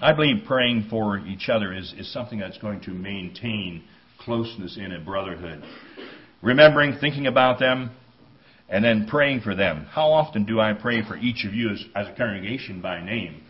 I 0.00 0.14
believe 0.14 0.46
praying 0.48 0.88
for 0.90 1.18
each 1.18 1.48
other 1.48 1.72
is, 1.72 1.94
is 1.96 2.12
something 2.12 2.40
that's 2.40 2.58
going 2.58 2.80
to 2.82 2.90
maintain 2.90 3.84
closeness 4.18 4.76
in 4.76 4.90
a 4.90 4.98
brotherhood. 4.98 5.62
Remembering, 6.42 6.96
thinking 7.00 7.28
about 7.28 7.60
them, 7.60 7.92
and 8.68 8.84
then 8.84 9.06
praying 9.06 9.42
for 9.42 9.54
them. 9.54 9.86
How 9.88 10.10
often 10.10 10.44
do 10.44 10.58
I 10.58 10.72
pray 10.72 11.06
for 11.06 11.16
each 11.16 11.44
of 11.44 11.54
you 11.54 11.70
as, 11.70 11.84
as 11.94 12.08
a 12.08 12.16
congregation 12.16 12.80
by 12.80 13.00
name? 13.00 13.44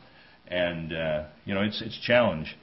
And, 0.47 0.93
uh, 0.93 1.25
you 1.47 1.55
know, 1.55 1.63
it's, 1.63 1.81
it's 1.81 1.99
a 1.99 2.07
challenge. 2.07 2.55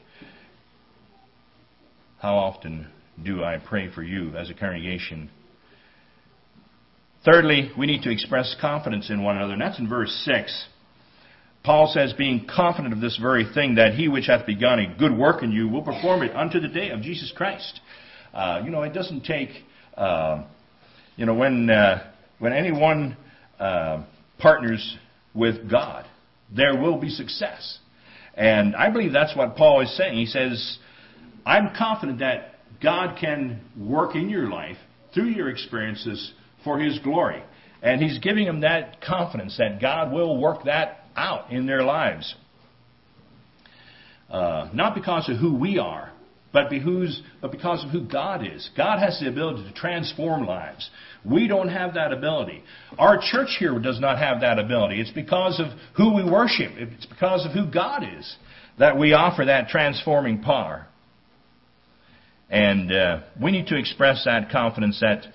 How 2.19 2.35
often 2.35 2.89
do 3.23 3.43
I 3.43 3.57
pray 3.57 3.91
for 3.91 4.03
you 4.03 4.35
as 4.35 4.49
a 4.49 4.53
congregation? 4.53 5.29
Thirdly, 7.25 7.71
we 7.77 7.85
need 7.85 8.03
to 8.03 8.11
express 8.11 8.55
confidence 8.61 9.09
in 9.09 9.23
one 9.23 9.35
another, 9.35 9.53
and 9.53 9.61
that's 9.61 9.79
in 9.79 9.89
verse 9.89 10.11
6. 10.25 10.67
Paul 11.63 11.91
says, 11.93 12.13
being 12.17 12.47
confident 12.47 12.93
of 12.93 13.01
this 13.01 13.17
very 13.21 13.45
thing, 13.53 13.75
that 13.75 13.93
he 13.93 14.07
which 14.07 14.27
hath 14.27 14.45
begun 14.45 14.79
a 14.79 14.95
good 14.97 15.15
work 15.17 15.43
in 15.43 15.51
you 15.51 15.67
will 15.67 15.81
perform 15.81 16.23
it 16.23 16.33
unto 16.33 16.59
the 16.59 16.69
day 16.69 16.89
of 16.89 17.01
Jesus 17.01 17.33
Christ. 17.35 17.81
Uh, 18.33 18.61
you 18.63 18.71
know, 18.71 18.83
it 18.83 18.93
doesn't 18.93 19.25
take, 19.25 19.49
uh, 19.97 20.45
you 21.17 21.25
know, 21.25 21.33
when, 21.33 21.69
uh, 21.69 22.09
when 22.39 22.53
anyone 22.53 23.17
uh, 23.59 24.03
partners 24.38 24.97
with 25.33 25.69
God, 25.69 26.05
there 26.55 26.79
will 26.79 26.97
be 26.97 27.09
success. 27.09 27.79
And 28.35 28.75
I 28.75 28.89
believe 28.89 29.11
that's 29.11 29.35
what 29.35 29.57
Paul 29.57 29.81
is 29.81 29.95
saying. 29.97 30.17
He 30.17 30.25
says, 30.25 30.77
I'm 31.45 31.75
confident 31.77 32.19
that 32.19 32.49
God 32.81 33.17
can 33.19 33.62
work 33.77 34.15
in 34.15 34.29
your 34.29 34.50
life 34.50 34.77
through 35.13 35.29
your 35.29 35.50
experiences 35.50 36.33
for 36.63 36.79
His 36.79 37.00
glory. 37.00 37.43
And 37.81 38.01
He's 38.01 38.19
giving 38.19 38.45
them 38.45 38.62
that 38.62 39.01
confidence 39.01 39.57
that 39.57 39.81
God 39.81 40.12
will 40.12 40.39
work 40.39 40.65
that 40.65 41.05
out 41.15 41.51
in 41.51 41.65
their 41.65 41.83
lives. 41.83 42.36
Uh, 44.29 44.69
not 44.74 44.95
because 44.95 45.27
of 45.29 45.38
who 45.38 45.55
we 45.55 45.79
are, 45.79 46.12
but, 46.51 46.69
but 47.41 47.51
because 47.51 47.83
of 47.83 47.91
who 47.91 48.05
God 48.05 48.45
is. 48.45 48.69
God 48.75 49.00
has 49.00 49.19
the 49.19 49.27
ability 49.27 49.63
to 49.63 49.74
transform 49.74 50.45
lives. 50.45 50.89
We 51.24 51.48
don't 51.48 51.69
have 51.69 51.93
that 51.95 52.12
ability. 52.12 52.63
Our 52.98 53.19
church 53.21 53.55
here 53.59 53.77
does 53.79 54.00
not 54.00 54.17
have 54.17 54.41
that 54.41 54.57
ability. 54.57 55.00
It's 55.00 55.12
because 55.12 55.59
of 55.59 55.67
who 55.95 56.15
we 56.15 56.24
worship. 56.24 56.71
It's 56.75 57.05
because 57.05 57.45
of 57.45 57.51
who 57.51 57.71
God 57.71 58.03
is 58.17 58.36
that 58.79 58.98
we 58.98 59.13
offer 59.13 59.45
that 59.45 59.67
transforming 59.67 60.41
power. 60.41 60.88
And 62.50 62.91
uh, 62.91 63.20
we 63.41 63.51
need 63.51 63.68
to 63.68 63.77
express 63.77 64.25
that 64.25 64.50
confidence 64.51 65.00
that 65.01 65.25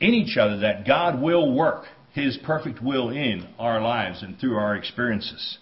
in 0.00 0.14
each 0.14 0.36
other 0.36 0.58
that 0.60 0.86
God 0.86 1.20
will 1.20 1.54
work 1.54 1.84
his 2.12 2.38
perfect 2.44 2.82
will 2.82 3.10
in 3.10 3.48
our 3.58 3.80
lives 3.80 4.22
and 4.22 4.38
through 4.38 4.56
our 4.56 4.76
experiences. 4.76 5.58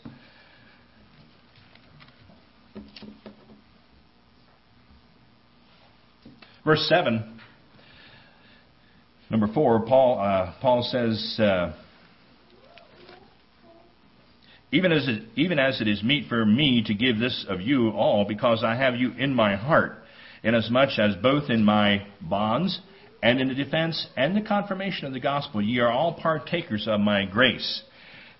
Verse 6.65 6.87
7, 6.88 7.41
number 9.31 9.49
4, 9.53 9.87
Paul, 9.87 10.21
uh, 10.21 10.55
Paul 10.61 10.83
says, 10.83 11.37
uh, 11.41 11.73
even 14.71 14.93
as 14.93 15.09
it, 15.09 15.23
even 15.35 15.59
as 15.59 15.81
it 15.81 15.88
is 15.88 16.03
meet 16.03 16.29
for 16.29 16.45
me 16.45 16.83
to 16.87 16.93
give 16.93 17.19
this 17.19 17.47
of 17.49 17.62
you 17.62 17.88
all, 17.91 18.27
because 18.27 18.62
I 18.62 18.75
have 18.75 18.97
you 18.97 19.12
in 19.12 19.35
my 19.35 19.57
heart, 19.57 19.98
inasmuch 20.42 20.99
as 20.99 21.16
both 21.16 21.50
in 21.50 21.64
my 21.64 22.07
bonds 22.21 22.80
and 23.23 23.40
in 23.40 23.49
the 23.49 23.54
defense 23.54 24.07
and 24.16 24.37
the 24.37 24.40
confirmation 24.40 25.07
of 25.07 25.12
the 25.12 25.21
gospel 25.21 25.61
ye 25.61 25.80
are 25.80 25.90
all 25.90 26.14
partakers 26.14 26.87
of 26.88 27.00
my 27.00 27.25
grace. 27.25 27.83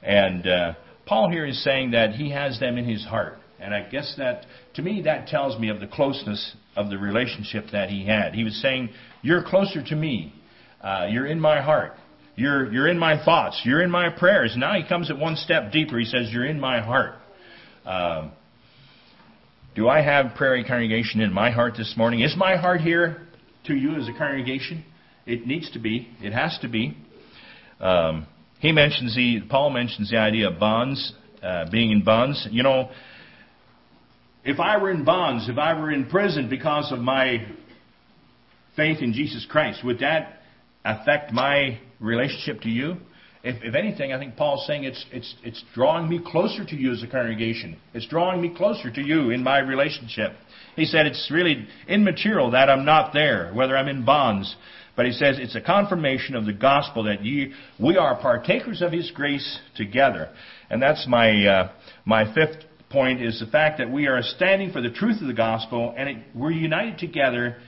And 0.03 0.47
uh, 0.47 0.75
Paul 1.07 1.31
here 1.31 1.47
is 1.47 1.63
saying 1.65 1.93
that 1.93 2.13
he 2.13 2.31
has 2.31 2.61
them 2.61 2.79
in 2.79 2.85
his 2.85 3.05
heart. 3.05 3.39
And 3.61 3.75
I 3.75 3.89
guess 3.89 4.15
that, 4.19 4.47
to 4.75 4.83
me, 4.83 5.03
that 5.03 5.27
tells 5.27 5.59
me 5.59 5.69
of 5.69 5.81
the 5.81 5.89
closeness 5.89 6.55
of 6.77 6.91
the 6.91 6.99
relationship 6.99 7.67
that 7.73 7.91
he 7.91 8.07
had. 8.07 8.35
He 8.35 8.45
was 8.45 8.61
saying, 8.63 8.91
You're 9.23 9.43
closer 9.43 9.83
to 9.83 9.97
me. 9.97 10.33
Uh, 10.81 11.07
you're 11.11 11.27
in 11.27 11.41
my 11.41 11.61
heart. 11.61 11.95
You're, 12.37 12.73
you're 12.73 12.87
in 12.87 13.01
my 13.01 13.23
thoughts. 13.25 13.61
You're 13.65 13.83
in 13.83 13.91
my 13.91 14.11
prayers. 14.11 14.55
Now 14.57 14.75
he 14.75 14.89
comes 14.89 15.11
at 15.11 15.19
one 15.19 15.35
step 15.35 15.73
deeper. 15.73 15.99
He 15.99 16.05
says, 16.05 16.29
You're 16.31 16.47
in 16.47 16.61
my 16.61 16.81
heart. 16.81 17.15
Um, 17.85 18.33
do 19.75 19.89
I 19.89 20.03
have 20.03 20.35
Prairie 20.35 20.65
Congregation 20.65 21.21
in 21.21 21.33
my 21.33 21.51
heart 21.51 21.75
this 21.77 21.95
morning? 21.97 22.21
Is 22.21 22.35
my 22.37 22.57
heart 22.57 22.81
here 22.81 23.27
to 23.67 23.75
you 23.75 23.95
as 23.95 24.09
a 24.09 24.13
congregation? 24.13 24.85
It 25.27 25.47
needs 25.47 25.71
to 25.73 25.79
be. 25.79 26.09
It 26.21 26.33
has 26.33 26.59
to 26.63 26.69
be. 26.69 26.97
Um, 27.81 28.27
he 28.61 28.73
mentions 28.73 29.15
the 29.15 29.41
Paul 29.49 29.71
mentions 29.71 30.11
the 30.11 30.17
idea 30.17 30.51
of 30.51 30.59
bonds, 30.59 31.13
uh, 31.43 31.71
being 31.71 31.93
in 31.93 32.03
bonds. 32.03 32.49
You 32.51 32.63
know, 32.63 32.91
if 34.45 34.59
I 34.59 34.79
were 34.79 34.91
in 34.91 35.05
bonds, 35.05 35.49
if 35.49 35.59
I 35.59 35.79
were 35.79 35.91
in 35.91 36.07
prison 36.07 36.49
because 36.49 36.91
of 36.91 36.99
my 36.99 37.47
faith 38.75 38.99
in 39.01 39.13
Jesus 39.13 39.47
Christ, 39.49 39.85
would 39.85 40.01
that 40.01 40.43
affect 40.85 41.33
my 41.33 41.79
relationship 42.01 42.63
to 42.63 42.69
you? 42.69 42.97
If, 43.43 43.63
if 43.63 43.75
anything, 43.75 44.13
I 44.13 44.19
think 44.19 44.37
Paul's 44.37 44.67
saying 44.67 44.85
it's, 44.85 45.05
it's, 45.13 45.35
it's 45.45 45.63
drawing 45.75 46.09
me 46.09 46.21
closer 46.25 46.65
to 46.65 46.77
you 46.77 46.93
as 46.93 47.03
a 47.03 47.07
congregation. 47.07 47.79
It's 47.95 48.07
drawing 48.07 48.41
me 48.41 48.53
closer 48.55 48.91
to 48.91 49.01
you 49.01 49.31
in 49.31 49.43
my 49.43 49.59
relationship. 49.59 50.33
He 50.75 50.85
said 50.85 51.07
it's 51.07 51.31
really 51.31 51.67
immaterial 51.87 52.51
that 52.53 52.69
I'm 52.69 52.85
not 52.85 53.13
there, 53.13 53.53
whether 53.53 53.77
I'm 53.77 53.89
in 53.89 54.05
bonds. 54.05 54.57
But 54.97 55.07
he 55.07 55.13
says 55.13 55.39
it's 55.39 55.55
a 55.55 55.61
confirmation 55.61 56.35
of 56.35 56.45
the 56.45 56.53
gospel 56.53 57.05
that 57.05 57.25
ye, 57.25 57.53
we 57.79 57.97
are 57.97 58.21
partakers 58.21 58.83
of 58.83 58.91
his 58.91 59.13
grace 59.13 59.61
together. 59.77 60.31
And 60.69 60.83
that's 60.83 61.07
my, 61.07 61.47
uh, 61.47 61.71
my 62.05 62.35
fifth 62.35 62.65
point 62.91 63.23
is 63.23 63.39
the 63.39 63.47
fact 63.47 63.79
that 63.79 63.91
we 63.91 64.09
are 64.09 64.23
standing 64.23 64.73
for 64.73 64.81
the 64.81 64.91
truth 64.91 65.21
of 65.21 65.29
the 65.29 65.35
gospel 65.35 65.95
and 65.97 66.09
it, 66.09 66.17
we're 66.35 66.51
united 66.51 66.99
together 66.99 67.59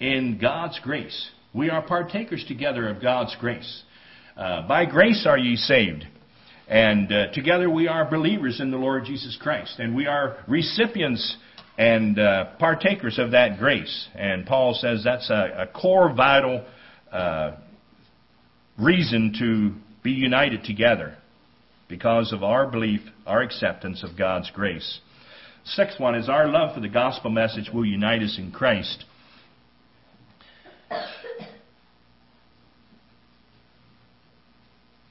in 0.00 0.38
God's 0.40 0.80
grace. 0.82 1.30
We 1.54 1.70
are 1.70 1.82
partakers 1.82 2.44
together 2.48 2.88
of 2.88 3.00
God's 3.00 3.36
grace. 3.38 3.84
Uh, 4.40 4.66
by 4.66 4.86
grace 4.86 5.26
are 5.26 5.36
ye 5.36 5.54
saved. 5.54 6.06
And 6.66 7.12
uh, 7.12 7.30
together 7.32 7.68
we 7.68 7.88
are 7.88 8.08
believers 8.08 8.58
in 8.58 8.70
the 8.70 8.78
Lord 8.78 9.04
Jesus 9.04 9.36
Christ. 9.38 9.78
And 9.78 9.94
we 9.94 10.06
are 10.06 10.38
recipients 10.48 11.36
and 11.76 12.18
uh, 12.18 12.52
partakers 12.58 13.18
of 13.18 13.32
that 13.32 13.58
grace. 13.58 14.08
And 14.14 14.46
Paul 14.46 14.72
says 14.72 15.02
that's 15.04 15.28
a, 15.28 15.66
a 15.68 15.78
core 15.78 16.10
vital 16.14 16.64
uh, 17.12 17.56
reason 18.78 19.34
to 19.40 19.74
be 20.02 20.12
united 20.12 20.64
together 20.64 21.18
because 21.90 22.32
of 22.32 22.42
our 22.42 22.66
belief, 22.66 23.02
our 23.26 23.42
acceptance 23.42 24.02
of 24.02 24.16
God's 24.16 24.50
grace. 24.54 25.00
Sixth 25.64 26.00
one 26.00 26.14
is 26.14 26.30
our 26.30 26.48
love 26.48 26.74
for 26.74 26.80
the 26.80 26.88
gospel 26.88 27.30
message 27.30 27.68
will 27.74 27.84
unite 27.84 28.22
us 28.22 28.38
in 28.38 28.52
Christ. 28.52 29.04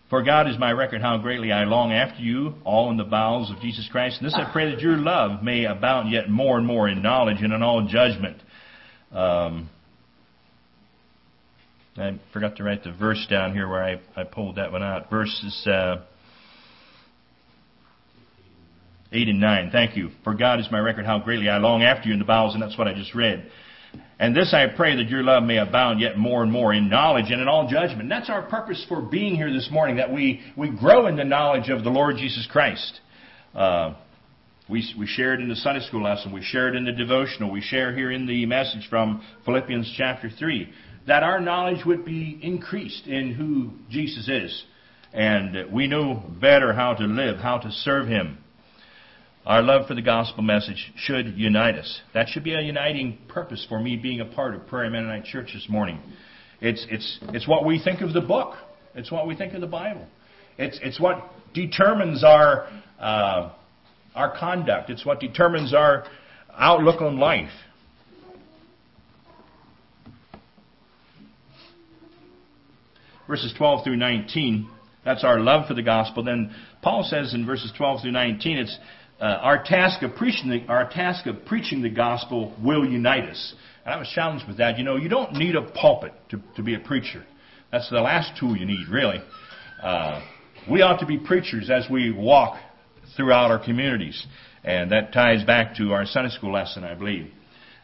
For 0.09 0.23
God 0.23 0.49
is 0.49 0.57
my 0.57 0.71
record 0.71 1.01
how 1.01 1.17
greatly 1.19 1.51
I 1.51 1.65
long 1.65 1.91
after 1.91 2.21
you, 2.21 2.55
all 2.63 2.89
in 2.89 2.97
the 2.97 3.03
bowels 3.03 3.51
of 3.51 3.59
Jesus 3.59 3.87
Christ. 3.91 4.17
And 4.19 4.25
this 4.25 4.33
I 4.33 4.51
pray 4.51 4.71
that 4.71 4.81
your 4.81 4.97
love 4.97 5.43
may 5.43 5.65
abound 5.65 6.11
yet 6.11 6.29
more 6.29 6.57
and 6.57 6.65
more 6.65 6.89
in 6.89 7.03
knowledge 7.03 7.37
and 7.41 7.53
in 7.53 7.61
all 7.61 7.87
judgment. 7.87 8.37
Um, 9.11 9.69
I 11.95 12.19
forgot 12.33 12.55
to 12.55 12.63
write 12.63 12.83
the 12.83 12.91
verse 12.91 13.23
down 13.29 13.53
here 13.53 13.67
where 13.67 13.83
I, 13.83 14.01
I 14.15 14.23
pulled 14.23 14.55
that 14.55 14.71
one 14.71 14.81
out. 14.81 15.11
Verses 15.11 15.67
uh, 15.67 15.97
8 19.11 19.27
and 19.27 19.39
9. 19.39 19.69
Thank 19.71 19.95
you. 19.95 20.09
For 20.23 20.33
God 20.33 20.59
is 20.59 20.67
my 20.71 20.79
record 20.79 21.05
how 21.05 21.19
greatly 21.19 21.49
I 21.49 21.57
long 21.57 21.83
after 21.83 22.07
you 22.07 22.13
in 22.13 22.19
the 22.19 22.25
bowels, 22.25 22.55
and 22.55 22.63
that's 22.63 22.77
what 22.77 22.87
I 22.87 22.93
just 22.95 23.13
read. 23.13 23.51
And 24.19 24.35
this 24.35 24.53
I 24.53 24.67
pray 24.75 24.97
that 24.97 25.09
your 25.09 25.23
love 25.23 25.43
may 25.43 25.57
abound 25.57 26.01
yet 26.01 26.17
more 26.17 26.43
and 26.43 26.51
more 26.51 26.73
in 26.73 26.89
knowledge 26.89 27.31
and 27.31 27.41
in 27.41 27.47
all 27.47 27.69
judgment. 27.69 28.09
That's 28.09 28.29
our 28.29 28.41
purpose 28.43 28.85
for 28.89 29.01
being 29.01 29.35
here 29.35 29.51
this 29.51 29.69
morning, 29.71 29.95
that 29.95 30.11
we, 30.11 30.41
we 30.57 30.69
grow 30.69 31.07
in 31.07 31.15
the 31.15 31.23
knowledge 31.23 31.69
of 31.69 31.85
the 31.85 31.89
Lord 31.89 32.17
Jesus 32.17 32.45
Christ. 32.51 32.99
Uh, 33.55 33.95
we, 34.69 34.93
we 34.99 35.07
shared 35.07 35.39
in 35.39 35.47
the 35.47 35.55
Sunday 35.55 35.81
school 35.87 36.03
lesson. 36.03 36.33
We 36.33 36.43
shared 36.43 36.75
in 36.75 36.83
the 36.83 36.91
devotional. 36.91 37.49
We 37.49 37.61
share 37.61 37.95
here 37.95 38.11
in 38.11 38.27
the 38.27 38.45
message 38.45 38.87
from 38.89 39.23
Philippians 39.45 39.93
chapter 39.97 40.29
3. 40.29 40.69
That 41.07 41.23
our 41.23 41.39
knowledge 41.39 41.85
would 41.85 42.03
be 42.03 42.37
increased 42.41 43.07
in 43.07 43.33
who 43.33 43.71
Jesus 43.89 44.27
is. 44.27 44.63
And 45.13 45.71
we 45.71 45.87
know 45.87 46.21
better 46.39 46.73
how 46.73 46.93
to 46.93 47.03
live, 47.05 47.37
how 47.37 47.57
to 47.59 47.71
serve 47.71 48.07
Him. 48.07 48.37
Our 49.45 49.61
love 49.61 49.87
for 49.87 49.95
the 49.95 50.01
gospel 50.01 50.43
message 50.43 50.91
should 50.97 51.37
unite 51.37 51.75
us. 51.75 52.01
That 52.13 52.27
should 52.27 52.43
be 52.43 52.53
a 52.53 52.61
uniting 52.61 53.17
purpose 53.29 53.65
for 53.67 53.79
me 53.79 53.95
being 53.95 54.19
a 54.19 54.25
part 54.25 54.53
of 54.53 54.67
Prairie 54.67 54.89
Mennonite 54.89 55.25
Church 55.25 55.51
this 55.53 55.67
morning. 55.69 55.99
It's, 56.61 56.85
it's, 56.89 57.19
it's 57.29 57.47
what 57.47 57.65
we 57.65 57.81
think 57.81 58.01
of 58.01 58.13
the 58.13 58.21
book. 58.21 58.55
It's 58.95 59.11
what 59.11 59.27
we 59.27 59.35
think 59.35 59.53
of 59.53 59.61
the 59.61 59.67
Bible. 59.67 60.05
It's, 60.57 60.77
it's 60.83 60.99
what 60.99 61.23
determines 61.53 62.23
our, 62.23 62.67
uh, 62.99 63.53
our 64.13 64.37
conduct. 64.37 64.89
It's 64.89 65.05
what 65.05 65.21
determines 65.21 65.73
our 65.73 66.03
outlook 66.53 67.01
on 67.01 67.17
life. 67.17 67.49
Verses 73.25 73.53
12 73.57 73.83
through 73.83 73.95
19, 73.95 74.69
that's 75.05 75.23
our 75.23 75.39
love 75.39 75.67
for 75.67 75.75
the 75.75 75.83
gospel. 75.83 76.23
Then 76.23 76.53
Paul 76.81 77.03
says 77.03 77.33
in 77.33 77.45
verses 77.45 77.71
12 77.77 78.01
through 78.01 78.11
19, 78.11 78.57
it's 78.57 78.77
uh, 79.19 79.23
our 79.23 79.63
task 79.63 80.01
of 80.01 80.15
preaching 80.15 80.49
the, 80.49 80.65
our 80.67 80.89
task 80.89 81.25
of 81.25 81.45
preaching 81.45 81.81
the 81.81 81.89
gospel 81.89 82.53
will 82.63 82.85
unite 82.85 83.25
us. 83.25 83.53
And 83.85 83.93
I 83.93 83.97
was 83.97 84.07
challenged 84.13 84.47
with 84.47 84.57
that. 84.57 84.77
You 84.77 84.83
know, 84.83 84.95
you 84.95 85.09
don't 85.09 85.33
need 85.33 85.55
a 85.55 85.61
pulpit 85.61 86.13
to, 86.29 86.41
to 86.55 86.63
be 86.63 86.75
a 86.75 86.79
preacher. 86.79 87.25
That's 87.71 87.89
the 87.89 88.01
last 88.01 88.39
tool 88.39 88.55
you 88.55 88.65
need, 88.65 88.87
really. 88.89 89.21
Uh, 89.81 90.21
we 90.69 90.81
ought 90.81 90.99
to 90.99 91.05
be 91.05 91.17
preachers 91.17 91.69
as 91.69 91.85
we 91.89 92.11
walk 92.11 92.57
throughout 93.15 93.51
our 93.51 93.63
communities. 93.63 94.25
And 94.63 94.91
that 94.91 95.13
ties 95.13 95.43
back 95.43 95.75
to 95.75 95.91
our 95.93 96.05
Sunday 96.05 96.31
school 96.31 96.53
lesson, 96.53 96.83
I 96.83 96.95
believe. 96.95 97.31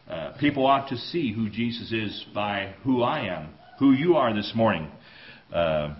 Uh, 0.08 0.32
people 0.38 0.66
ought 0.66 0.88
to 0.88 0.96
see 0.96 1.32
who 1.32 1.50
Jesus 1.50 1.92
is 1.92 2.24
by 2.34 2.74
who 2.84 3.02
I 3.02 3.26
am, 3.26 3.48
who 3.78 3.92
you 3.92 4.16
are 4.16 4.34
this 4.34 4.52
morning. 4.54 4.88
Uh, 5.52 5.94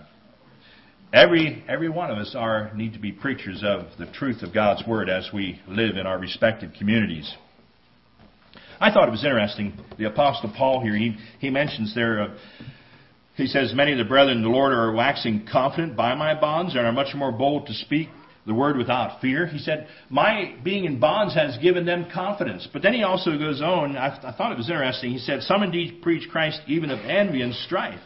Every, 1.13 1.63
every 1.69 1.87
one 1.87 2.11
of 2.11 2.17
us 2.17 2.35
are, 2.37 2.69
need 2.75 2.91
to 2.93 2.99
be 2.99 3.13
preachers 3.13 3.63
of 3.63 3.85
the 3.97 4.11
truth 4.11 4.41
of 4.41 4.53
God's 4.53 4.85
Word 4.85 5.09
as 5.09 5.29
we 5.33 5.61
live 5.65 5.95
in 5.95 6.05
our 6.05 6.19
respective 6.19 6.71
communities. 6.77 7.33
I 8.81 8.91
thought 8.91 9.07
it 9.07 9.11
was 9.11 9.23
interesting. 9.23 9.73
The 9.97 10.09
Apostle 10.09 10.53
Paul 10.55 10.81
here, 10.81 10.95
he, 10.95 11.15
he 11.39 11.49
mentions 11.49 11.95
there, 11.95 12.23
uh, 12.23 12.37
he 13.35 13.47
says, 13.47 13.73
Many 13.73 13.93
of 13.93 13.99
the 13.99 14.03
brethren 14.03 14.37
in 14.37 14.43
the 14.43 14.49
Lord 14.49 14.73
are 14.73 14.91
waxing 14.91 15.47
confident 15.49 15.95
by 15.95 16.13
my 16.15 16.37
bonds 16.37 16.75
and 16.75 16.85
are 16.85 16.91
much 16.91 17.15
more 17.15 17.31
bold 17.31 17.67
to 17.67 17.73
speak 17.73 18.09
the 18.45 18.53
word 18.53 18.75
without 18.77 19.21
fear. 19.21 19.47
He 19.47 19.59
said, 19.59 19.87
My 20.09 20.55
being 20.61 20.83
in 20.83 20.99
bonds 20.99 21.33
has 21.35 21.57
given 21.59 21.85
them 21.85 22.07
confidence. 22.13 22.67
But 22.73 22.81
then 22.81 22.93
he 22.93 23.03
also 23.03 23.37
goes 23.37 23.61
on, 23.61 23.95
I, 23.95 24.07
I 24.07 24.33
thought 24.35 24.51
it 24.51 24.57
was 24.57 24.69
interesting. 24.69 25.11
He 25.11 25.19
said, 25.19 25.41
Some 25.43 25.63
indeed 25.63 26.01
preach 26.01 26.27
Christ 26.29 26.59
even 26.67 26.89
of 26.89 26.99
envy 26.99 27.41
and 27.41 27.53
strife, 27.53 28.01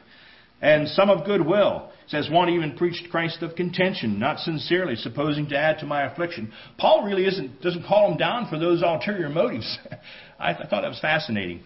and 0.62 0.88
some 0.90 1.10
of 1.10 1.26
goodwill 1.26 1.90
says 2.12 2.30
one 2.30 2.50
even 2.50 2.76
preached 2.76 3.10
Christ 3.10 3.42
of 3.42 3.56
contention, 3.56 4.20
not 4.20 4.40
sincerely, 4.40 4.96
supposing 4.96 5.48
to 5.48 5.58
add 5.58 5.80
to 5.80 5.86
my 5.86 6.04
affliction. 6.04 6.52
Paul 6.78 7.06
really 7.06 7.26
isn't 7.26 7.62
doesn't 7.62 7.86
call 7.86 8.12
him 8.12 8.18
down 8.18 8.50
for 8.50 8.60
those 8.60 8.84
ulterior 8.84 9.30
motives. 9.30 9.80
I, 10.40 10.50
I 10.50 10.68
thought 10.68 10.82
that 10.82 10.90
was 10.90 11.00
fascinating. 11.00 11.64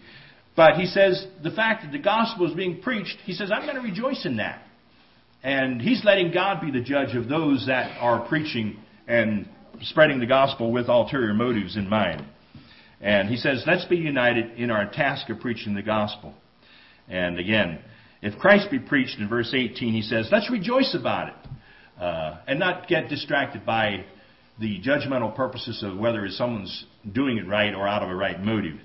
But 0.54 0.76
he 0.76 0.86
says 0.86 1.26
the 1.42 1.50
fact 1.50 1.82
that 1.82 1.92
the 1.92 1.98
gospel 1.98 2.48
is 2.48 2.54
being 2.54 2.80
preached, 2.80 3.18
he 3.24 3.32
says, 3.32 3.50
I'm 3.52 3.62
going 3.62 3.76
to 3.76 3.82
rejoice 3.82 4.24
in 4.24 4.36
that. 4.36 4.62
And 5.42 5.82
he's 5.82 6.04
letting 6.04 6.32
God 6.32 6.60
be 6.60 6.70
the 6.70 6.80
judge 6.80 7.14
of 7.14 7.28
those 7.28 7.66
that 7.66 7.98
are 8.00 8.26
preaching 8.26 8.78
and 9.06 9.48
spreading 9.82 10.20
the 10.20 10.26
gospel 10.26 10.72
with 10.72 10.88
ulterior 10.88 11.34
motives 11.34 11.76
in 11.76 11.88
mind. 11.88 12.24
And 13.00 13.28
he 13.28 13.36
says, 13.36 13.64
let's 13.66 13.84
be 13.84 13.96
united 13.96 14.58
in 14.58 14.70
our 14.70 14.90
task 14.90 15.28
of 15.28 15.40
preaching 15.40 15.74
the 15.74 15.82
gospel. 15.82 16.34
And 17.08 17.38
again, 17.38 17.80
if 18.22 18.38
Christ 18.38 18.70
be 18.70 18.78
preached 18.78 19.18
in 19.18 19.28
verse 19.28 19.52
18, 19.54 19.92
he 19.92 20.02
says, 20.02 20.28
let's 20.32 20.50
rejoice 20.50 20.96
about 20.98 21.28
it 21.28 21.34
uh, 22.00 22.38
and 22.46 22.58
not 22.58 22.88
get 22.88 23.08
distracted 23.08 23.64
by 23.64 24.04
the 24.58 24.80
judgmental 24.80 25.34
purposes 25.34 25.82
of 25.82 25.98
whether 25.98 26.26
someone's 26.28 26.84
doing 27.10 27.36
it 27.36 27.46
right 27.46 27.74
or 27.74 27.86
out 27.86 28.02
of 28.02 28.08
a 28.08 28.14
right 28.14 28.42
motive. 28.42 28.78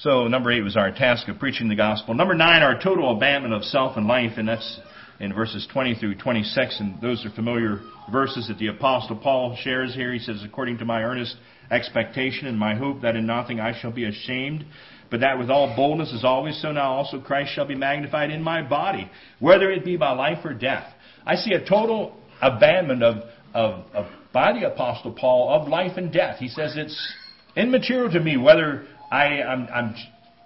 So 0.00 0.28
number 0.28 0.52
eight 0.52 0.62
was 0.62 0.76
our 0.76 0.92
task 0.92 1.26
of 1.26 1.40
preaching 1.40 1.68
the 1.68 1.74
gospel. 1.74 2.14
Number 2.14 2.34
nine, 2.34 2.62
our 2.62 2.80
total 2.80 3.16
abandonment 3.16 3.54
of 3.54 3.64
self 3.64 3.96
and 3.96 4.06
life, 4.06 4.32
and 4.36 4.48
that's 4.48 4.80
in 5.18 5.34
verses 5.34 5.66
20 5.72 5.96
through 5.96 6.14
26, 6.14 6.78
and 6.78 7.00
those 7.00 7.26
are 7.26 7.30
familiar 7.30 7.80
verses 8.12 8.46
that 8.46 8.58
the 8.58 8.68
apostle 8.68 9.16
Paul 9.16 9.56
shares 9.60 9.92
here. 9.94 10.12
He 10.12 10.20
says, 10.20 10.44
according 10.44 10.78
to 10.78 10.84
my 10.84 11.02
earnest 11.02 11.34
expectation 11.70 12.46
and 12.46 12.58
my 12.58 12.74
hope 12.74 13.02
that 13.02 13.16
in 13.16 13.26
nothing 13.26 13.60
I 13.60 13.78
shall 13.78 13.92
be 13.92 14.04
ashamed, 14.04 14.64
but 15.10 15.20
that 15.20 15.38
with 15.38 15.50
all 15.50 15.74
boldness 15.74 16.12
as 16.14 16.24
always, 16.24 16.60
so 16.60 16.72
now 16.72 16.92
also 16.92 17.20
Christ 17.20 17.52
shall 17.54 17.66
be 17.66 17.74
magnified 17.74 18.30
in 18.30 18.42
my 18.42 18.62
body, 18.62 19.10
whether 19.38 19.70
it 19.70 19.84
be 19.84 19.96
by 19.96 20.12
life 20.12 20.44
or 20.44 20.54
death. 20.54 20.86
I 21.24 21.36
see 21.36 21.52
a 21.52 21.66
total 21.66 22.16
abandonment 22.40 23.02
of, 23.02 23.16
of, 23.54 23.84
of 23.94 24.06
by 24.32 24.52
the 24.52 24.70
apostle 24.70 25.12
Paul 25.12 25.48
of 25.50 25.68
life 25.68 25.96
and 25.96 26.12
death. 26.12 26.38
He 26.38 26.48
says 26.48 26.74
it's 26.76 27.14
immaterial 27.56 28.10
to 28.12 28.20
me 28.20 28.36
whether 28.36 28.86
I, 29.10 29.42
I'm, 29.42 29.66
I'm, 29.72 29.94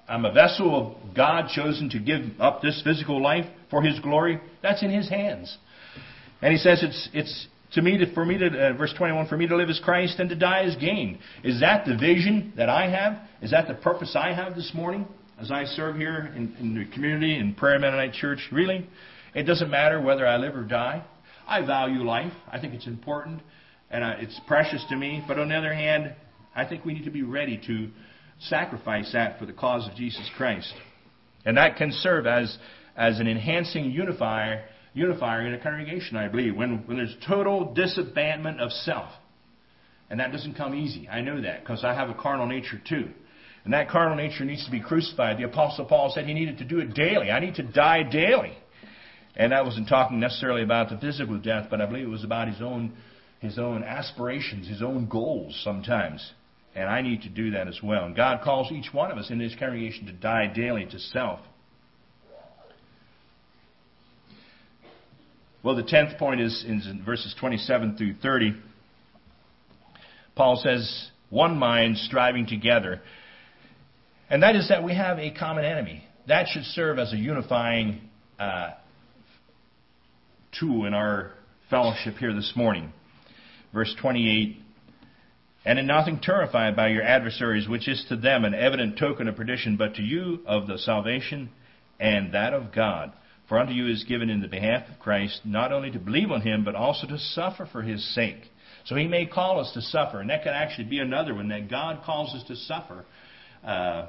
I'm 0.09 0.25
a 0.25 0.33
vessel 0.33 0.97
of 1.09 1.15
God 1.15 1.49
chosen 1.53 1.91
to 1.91 1.99
give 1.99 2.41
up 2.41 2.63
this 2.63 2.81
physical 2.85 3.21
life 3.21 3.47
for 3.71 3.83
His 3.83 3.99
glory. 4.01 4.41
That's 4.63 4.83
in 4.83 4.91
His 4.91 5.09
hands. 5.09 5.57
And 6.43 6.53
he 6.53 6.59
says 6.59 6.83
it's, 6.83 7.09
it's 7.13 7.47
to 7.75 7.83
me, 7.83 7.99
to, 7.99 8.13
for 8.15 8.25
me 8.25 8.39
to, 8.39 8.47
uh, 8.47 8.73
verse 8.75 8.93
21, 8.97 9.29
for 9.29 9.37
me 9.37 9.47
to 9.47 9.57
live 9.57 9.71
is 9.71 9.81
Christ 9.83 10.19
and 10.19 10.29
to 10.29 10.37
die 10.37 10.65
is 10.65 10.77
gain. 10.77 11.19
Is 11.43 11.61
that 11.61 11.87
the 11.87 11.97
vision 11.97 12.53
that 12.57 12.69
I 12.69 12.91
have? 12.91 13.19
Is 13.41 13.51
that 13.53 13.69
the 13.69 13.75
purpose 13.75 14.15
I 14.15 14.33
have 14.35 14.55
this 14.55 14.73
morning 14.75 15.07
as 15.41 15.51
I 15.51 15.65
serve 15.65 15.97
here 15.97 16.33
in, 16.37 16.55
in 16.61 16.75
the 16.75 16.85
community 16.93 17.39
in 17.39 17.55
Prairie 17.55 17.79
Mennonite 17.79 18.13
Church? 18.13 18.41
Really? 18.53 18.87
It 19.35 19.45
doesn't 19.45 19.71
matter 19.71 20.01
whether 20.01 20.27
I 20.27 20.37
live 20.37 20.55
or 20.55 20.65
die. 20.65 21.05
I 21.47 21.65
value 21.65 22.03
life. 22.03 22.33
I 22.51 22.61
think 22.61 22.75
it's 22.75 22.87
important 22.87 23.41
and 23.91 24.05
uh, 24.05 24.15
it's 24.19 24.39
precious 24.47 24.85
to 24.89 24.97
me. 24.97 25.23
But 25.27 25.39
on 25.39 25.49
the 25.49 25.55
other 25.55 25.73
hand, 25.73 26.15
I 26.55 26.67
think 26.67 26.85
we 26.85 26.95
need 26.95 27.05
to 27.05 27.11
be 27.11 27.23
ready 27.23 27.61
to 27.67 27.89
sacrifice 28.49 29.11
that 29.13 29.39
for 29.39 29.47
the 29.47 29.53
cause 29.53 29.89
of 29.89 29.95
Jesus 29.95 30.29
Christ. 30.37 30.73
And 31.45 31.57
that 31.57 31.77
can 31.77 31.93
serve 31.93 32.27
as, 32.27 32.57
as 32.97 33.21
an 33.21 33.29
enhancing 33.29 33.91
unifier, 33.91 34.65
unifier 34.95 35.47
in 35.47 35.55
a 35.55 35.59
congregation, 35.59 36.17
I 36.17 36.29
believe, 36.29 36.55
when, 36.55 36.87
when 36.87 36.97
there's 36.97 37.17
total 37.27 37.75
disabandonment 37.75 38.61
of 38.61 38.71
self. 38.73 39.11
And 40.11 40.21
that 40.21 40.33
doesn't 40.33 40.55
come 40.55 40.75
easy. 40.75 41.09
I 41.09 41.23
know 41.23 41.41
that 41.41 41.61
because 41.61 41.85
I 41.85 41.95
have 41.95 42.11
a 42.11 42.15
carnal 42.15 42.47
nature 42.47 42.81
too. 42.87 43.09
And 43.65 43.73
that 43.73 43.89
carnal 43.89 44.17
nature 44.17 44.45
needs 44.45 44.65
to 44.65 44.71
be 44.71 44.81
crucified. 44.81 45.39
The 45.39 45.45
Apostle 45.45 45.85
Paul 45.85 46.11
said 46.15 46.27
he 46.27 46.35
needed 46.35 46.59
to 46.59 46.65
do 46.65 46.81
it 46.81 46.95
daily. 46.95 47.31
I 47.31 47.41
need 47.41 47.55
to 47.55 47.63
die 47.63 48.03
daily. 48.03 48.53
And 49.37 49.55
I 49.55 49.63
wasn't 49.63 49.89
talking 49.89 50.21
necessarily 50.21 50.63
about 50.63 50.91
the 50.91 50.99
physical 50.99 51.39
death, 51.39 51.69
but 51.71 51.81
I 51.81 51.87
believe 51.87 52.05
it 52.05 52.11
was 52.11 52.25
about 52.25 52.49
his 52.49 52.61
own, 52.61 52.93
his 53.41 53.59
own 53.59 53.83
aspirations, 53.85 54.69
his 54.69 54.83
own 54.83 55.09
goals 55.09 55.59
sometimes. 55.65 56.33
And 56.75 56.89
I 56.89 57.03
need 57.03 57.23
to 57.23 57.29
do 57.29 57.53
that 57.53 57.69
as 57.69 57.79
well. 57.83 58.05
And 58.05 58.17
God 58.17 58.43
calls 58.43 58.71
each 58.73 58.93
one 58.93 59.11
of 59.11 59.19
us 59.19 59.31
in 59.31 59.39
this 59.39 59.55
congregation 59.59 60.07
to 60.07 60.13
die 60.13 60.53
daily 60.55 60.87
to 60.87 60.99
self. 60.99 61.41
Well, 65.63 65.77
the 65.77 65.83
tenth 65.83 66.19
point 66.19 66.41
is 66.41 66.65
in 66.67 67.03
verses 67.05 67.35
27 67.39 67.97
through 67.97 68.15
30. 68.21 68.55
Paul 70.35 70.61
says, 70.63 71.11
one 71.31 71.57
mind 71.57 71.99
striving 71.99 72.47
together. 72.47 73.01
And 74.29 74.43
that 74.43 74.57
is 74.57 74.69
that 74.71 74.83
we 74.83 74.95
have 74.95 75.19
a 75.19 75.31
common 75.31 75.65
enemy. 75.65 76.05
That 76.27 76.49
should 76.49 76.65
serve 76.65 76.99
as 76.99 77.13
a 77.13 77.17
unifying 77.17 78.01
uh, 78.39 78.71
tool 80.59 80.87
in 80.87 80.95
our 80.95 81.33
fellowship 81.71 82.17
here 82.17 82.35
this 82.35 82.53
morning. 82.57 82.93
Verse 83.73 83.95
28 84.01 84.59
and 85.65 85.79
in 85.79 85.87
nothing 85.87 86.19
terrified 86.21 86.75
by 86.75 86.89
your 86.89 87.03
adversaries, 87.03 87.69
which 87.69 87.87
is 87.87 88.05
to 88.09 88.17
them 88.17 88.45
an 88.45 88.53
evident 88.53 88.99
token 88.99 89.29
of 89.29 89.37
perdition, 89.37 89.77
but 89.77 89.95
to 89.95 90.03
you 90.03 90.41
of 90.45 90.67
the 90.67 90.77
salvation 90.77 91.51
and 92.01 92.35
that 92.35 92.53
of 92.53 92.75
God. 92.75 93.13
For 93.53 93.59
unto 93.59 93.75
you 93.75 93.87
is 93.87 94.05
given 94.05 94.31
in 94.31 94.41
the 94.41 94.49
behalf 94.49 94.89
of 94.89 94.99
Christ 94.99 95.43
not 95.45 95.73
only 95.73 95.91
to 95.91 95.99
believe 95.99 96.31
on 96.31 96.41
him, 96.41 96.65
but 96.65 96.75
also 96.75 97.07
to 97.07 97.19
suffer 97.19 97.69
for 97.71 97.83
his 97.83 98.03
sake. 98.15 98.41
So 98.87 98.97
he 98.97 99.07
may 99.07 99.27
call 99.27 99.61
us 99.61 99.71
to 99.75 99.83
suffer, 99.83 100.23
and 100.23 100.31
that 100.31 100.43
could 100.43 100.55
actually 100.55 100.89
be 100.89 101.01
another 101.01 101.35
one 101.35 101.49
that 101.49 101.69
God 101.69 102.03
calls 102.03 102.35
us 102.35 102.43
to 102.45 102.57
suffer 102.57 103.05
uh, 103.63 104.07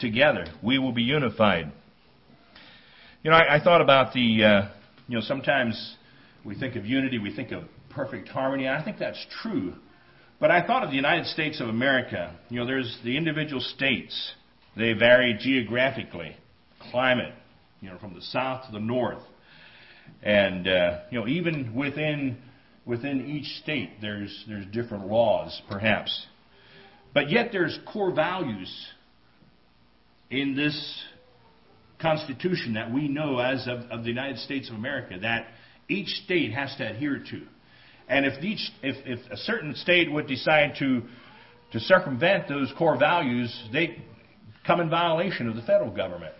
together. 0.00 0.46
We 0.62 0.78
will 0.78 0.92
be 0.92 1.02
unified. 1.02 1.70
You 3.22 3.30
know, 3.30 3.36
I, 3.36 3.56
I 3.56 3.60
thought 3.62 3.82
about 3.82 4.14
the, 4.14 4.42
uh, 4.42 4.68
you 5.06 5.16
know, 5.16 5.20
sometimes 5.20 5.96
we 6.42 6.54
think 6.54 6.74
of 6.74 6.86
unity, 6.86 7.18
we 7.18 7.36
think 7.36 7.52
of 7.52 7.64
perfect 7.90 8.28
harmony. 8.28 8.70
I 8.70 8.82
think 8.82 8.98
that's 8.98 9.22
true. 9.42 9.74
But 10.40 10.50
I 10.50 10.66
thought 10.66 10.82
of 10.82 10.88
the 10.88 10.96
United 10.96 11.26
States 11.26 11.60
of 11.60 11.68
America. 11.68 12.38
You 12.48 12.60
know, 12.60 12.66
there's 12.66 12.98
the 13.04 13.18
individual 13.18 13.60
states. 13.60 14.32
They 14.78 14.94
vary 14.94 15.36
geographically, 15.38 16.38
climate, 16.90 17.34
you 17.80 17.88
know, 17.88 17.98
from 17.98 18.14
the 18.14 18.22
south 18.22 18.66
to 18.66 18.72
the 18.72 18.80
north. 18.80 19.22
And, 20.22 20.66
uh, 20.66 21.00
you 21.10 21.20
know, 21.20 21.28
even 21.28 21.74
within, 21.74 22.38
within 22.84 23.26
each 23.26 23.60
state, 23.62 24.00
there's, 24.00 24.44
there's 24.48 24.66
different 24.66 25.06
laws, 25.06 25.60
perhaps. 25.68 26.26
But 27.14 27.30
yet 27.30 27.50
there's 27.52 27.78
core 27.92 28.12
values 28.12 28.70
in 30.30 30.56
this 30.56 31.02
Constitution 32.00 32.74
that 32.74 32.92
we 32.92 33.08
know 33.08 33.38
as 33.38 33.66
of, 33.66 33.80
of 33.90 34.02
the 34.02 34.08
United 34.08 34.38
States 34.38 34.68
of 34.68 34.76
America 34.76 35.18
that 35.22 35.46
each 35.88 36.08
state 36.24 36.52
has 36.52 36.74
to 36.76 36.88
adhere 36.88 37.22
to. 37.30 37.42
And 38.08 38.24
if, 38.24 38.42
each, 38.42 38.70
if, 38.82 38.96
if 39.04 39.30
a 39.30 39.36
certain 39.36 39.74
state 39.74 40.10
would 40.10 40.26
decide 40.26 40.74
to, 40.78 41.02
to 41.72 41.80
circumvent 41.80 42.48
those 42.48 42.72
core 42.78 42.98
values, 42.98 43.54
they 43.72 44.02
come 44.66 44.80
in 44.80 44.88
violation 44.88 45.48
of 45.48 45.56
the 45.56 45.62
federal 45.62 45.90
government. 45.90 46.34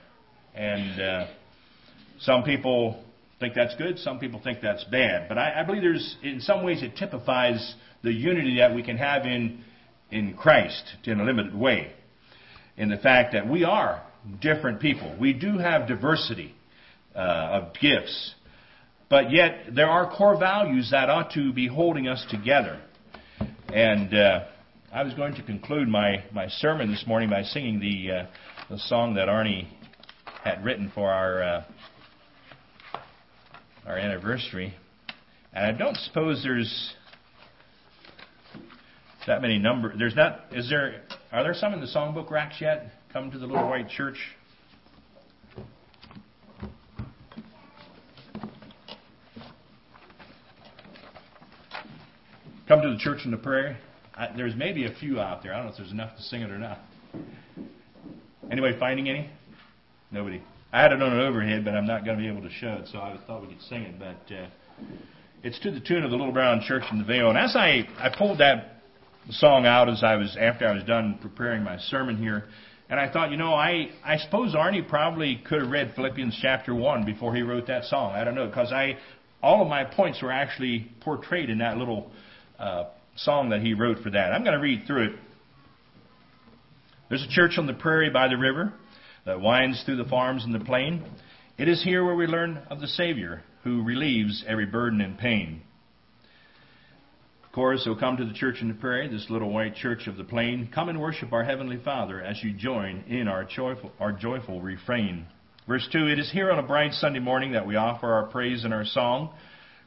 And 0.59 1.01
uh, 1.01 1.27
some 2.19 2.43
people 2.43 3.01
think 3.39 3.55
that's 3.55 3.77
good, 3.77 3.97
some 4.01 4.19
people 4.19 4.41
think 4.43 4.61
that's 4.61 4.83
bad. 4.85 5.29
But 5.29 5.39
I, 5.39 5.61
I 5.61 5.63
believe 5.63 5.83
there's, 5.83 6.17
in 6.25 6.41
some 6.41 6.65
ways, 6.65 6.83
it 6.83 6.97
typifies 6.97 7.77
the 8.03 8.13
unity 8.13 8.59
that 8.59 8.75
we 8.75 8.83
can 8.83 8.97
have 8.97 9.25
in, 9.25 9.63
in 10.11 10.35
Christ 10.35 10.83
in 11.05 11.21
a 11.21 11.25
limited 11.25 11.55
way. 11.55 11.93
In 12.77 12.89
the 12.89 12.97
fact 12.97 13.35
that 13.35 13.49
we 13.49 13.63
are 13.63 14.03
different 14.41 14.81
people. 14.81 15.17
We 15.21 15.33
do 15.33 15.59
have 15.59 15.87
diversity 15.87 16.57
uh, 17.15 17.19
of 17.19 17.75
gifts. 17.81 18.35
But 19.09 19.31
yet, 19.31 19.67
there 19.73 19.89
are 19.89 20.11
core 20.11 20.39
values 20.39 20.91
that 20.91 21.09
ought 21.09 21.33
to 21.35 21.53
be 21.53 21.69
holding 21.69 22.09
us 22.09 22.27
together. 22.31 22.81
And 23.73 24.13
uh, 24.13 24.47
I 24.93 25.05
was 25.05 25.15
going 25.15 25.37
to 25.37 25.43
conclude 25.43 25.87
my, 25.87 26.25
my 26.33 26.49
sermon 26.49 26.91
this 26.91 27.05
morning 27.07 27.31
by 27.31 27.43
singing 27.45 27.79
the, 27.79 28.13
uh, 28.13 28.27
the 28.71 28.79
song 28.81 29.15
that 29.15 29.29
Arnie 29.29 29.69
had 30.45 30.65
written 30.65 30.91
for 30.95 31.11
our, 31.11 31.43
uh, 31.43 31.65
our 33.87 33.97
anniversary. 33.97 34.75
And 35.53 35.65
I 35.65 35.73
don't 35.77 35.97
suppose 35.97 36.43
there's 36.43 36.95
that 39.27 39.43
many 39.43 39.59
number. 39.59 39.95
There's 39.97 40.17
not. 40.17 40.45
Is 40.53 40.69
there? 40.71 41.03
Are 41.33 41.43
there 41.43 41.55
some 41.55 41.75
in 41.75 41.81
the 41.81 41.87
songbook 41.87 42.31
racks 42.31 42.57
yet? 42.61 42.93
Come 43.13 43.31
to 43.31 43.39
the 43.39 43.47
little 43.47 43.69
white 43.69 43.89
church. 43.89 44.17
Come 52.67 52.83
to 52.83 52.91
the 52.91 52.99
church 52.99 53.21
in 53.25 53.31
the 53.31 53.39
prairie. 53.39 53.77
I, 54.15 54.29
there's 54.37 54.55
maybe 54.55 54.85
a 54.85 54.95
few 54.95 55.21
out 55.21 55.43
there. 55.43 55.55
I 55.55 55.57
don't 55.57 55.67
know 55.67 55.73
if 55.73 55.79
there's 55.79 55.91
enough 55.91 56.17
to 56.17 56.23
sing 56.23 56.43
it 56.43 56.51
or 56.51 56.59
not. 56.59 56.81
Anybody 58.51 58.79
finding 58.79 59.09
any? 59.09 59.31
Nobody. 60.11 60.43
I 60.73 60.83
had 60.83 60.93
it 60.93 61.03
on 61.03 61.13
an 61.13 61.21
overhead, 61.21 61.65
but 61.65 61.75
I'm 61.75 61.87
not 61.87 62.05
going 62.05 62.17
to 62.17 62.23
be 62.23 62.29
able 62.29 62.43
to 62.43 62.55
show 62.55 62.75
it, 62.75 62.89
so 62.91 62.99
I 62.99 63.19
thought 63.27 63.43
we 63.43 63.49
could 63.49 63.63
sing 63.63 63.83
it. 63.83 63.99
But 63.99 64.35
uh, 64.35 64.47
it's 65.43 65.59
to 65.61 65.71
the 65.71 65.81
tune 65.81 66.03
of 66.03 66.11
the 66.11 66.17
Little 66.17 66.33
Brown 66.33 66.63
Church 66.67 66.85
in 66.91 66.99
the 66.99 67.05
Vale. 67.05 67.29
And 67.29 67.39
as 67.39 67.55
I 67.55 67.89
I 67.99 68.11
pulled 68.17 68.39
that 68.39 68.83
song 69.31 69.67
out 69.67 69.89
as 69.89 70.03
I 70.03 70.17
was 70.17 70.37
after 70.39 70.67
I 70.67 70.73
was 70.73 70.85
done 70.85 71.19
preparing 71.21 71.63
my 71.63 71.79
sermon 71.79 72.17
here, 72.17 72.45
and 72.89 72.99
I 72.99 73.11
thought, 73.13 73.31
you 73.31 73.37
know, 73.37 73.53
I 73.53 73.91
I 74.05 74.17
suppose 74.17 74.55
Arnie 74.55 74.87
probably 74.87 75.43
could 75.47 75.63
have 75.63 75.71
read 75.71 75.93
Philippians 75.95 76.39
chapter 76.41 76.75
one 76.75 77.05
before 77.05 77.35
he 77.35 77.43
wrote 77.43 77.67
that 77.67 77.85
song. 77.85 78.13
I 78.13 78.25
don't 78.25 78.35
know 78.35 78.47
because 78.47 78.73
I 78.73 78.97
all 79.43 79.63
of 79.63 79.69
my 79.69 79.85
points 79.85 80.23
were 80.23 80.33
actually 80.33 80.91
portrayed 81.01 81.51
in 81.51 81.59
that 81.59 81.77
little 81.77 82.11
uh, 82.59 82.85
song 83.17 83.51
that 83.51 83.61
he 83.61 83.75
wrote 83.75 83.99
for 84.03 84.11
that. 84.11 84.33
I'm 84.33 84.43
going 84.43 84.57
to 84.57 84.63
read 84.63 84.85
through 84.87 85.05
it. 85.05 85.13
There's 87.09 87.23
a 87.23 87.31
church 87.31 87.59
on 87.59 87.67
the 87.67 87.75
prairie 87.75 88.11
by 88.11 88.29
the 88.29 88.37
river 88.37 88.73
that 89.25 89.41
winds 89.41 89.83
through 89.85 89.97
the 89.97 90.09
farms 90.09 90.45
and 90.45 90.55
the 90.55 90.65
plain. 90.65 91.05
It 91.57 91.69
is 91.69 91.83
here 91.83 92.05
where 92.05 92.15
we 92.15 92.27
learn 92.27 92.59
of 92.71 92.81
the 92.81 92.87
Savior 92.87 93.43
who 93.65 93.83
relieves 93.83 94.45
every 94.47 94.67
burden 94.67 95.01
and 95.01 95.19
pain. 95.19 95.63
Of 97.45 97.53
course, 97.53 97.85
so 97.85 97.95
come 97.95 98.17
to 98.19 98.25
the 98.25 98.35
church 98.35 98.61
in 98.61 98.69
the 98.69 98.75
prairie, 98.75 99.09
this 99.09 99.27
little 99.31 99.53
white 99.53 99.75
church 99.75 100.07
of 100.07 100.17
the 100.17 100.25
plain. 100.25 100.71
Come 100.73 100.89
and 100.89 101.01
worship 101.01 101.33
our 101.33 101.45
Heavenly 101.45 101.81
Father 101.83 102.23
as 102.23 102.43
you 102.43 102.53
join 102.53 103.05
in 103.09 103.27
our 103.27 103.45
joyful, 103.45 103.91
our 103.99 104.13
joyful 104.13 104.61
refrain. 104.61 105.27
Verse 105.67 105.87
2 105.91 106.07
It 106.07 106.19
is 106.19 106.31
here 106.31 106.51
on 106.53 106.59
a 106.59 106.63
bright 106.63 106.93
Sunday 106.93 107.19
morning 107.19 107.53
that 107.53 107.67
we 107.67 107.77
offer 107.77 108.13
our 108.13 108.27
praise 108.27 108.65
and 108.65 108.73
our 108.73 108.85
song, 108.85 109.35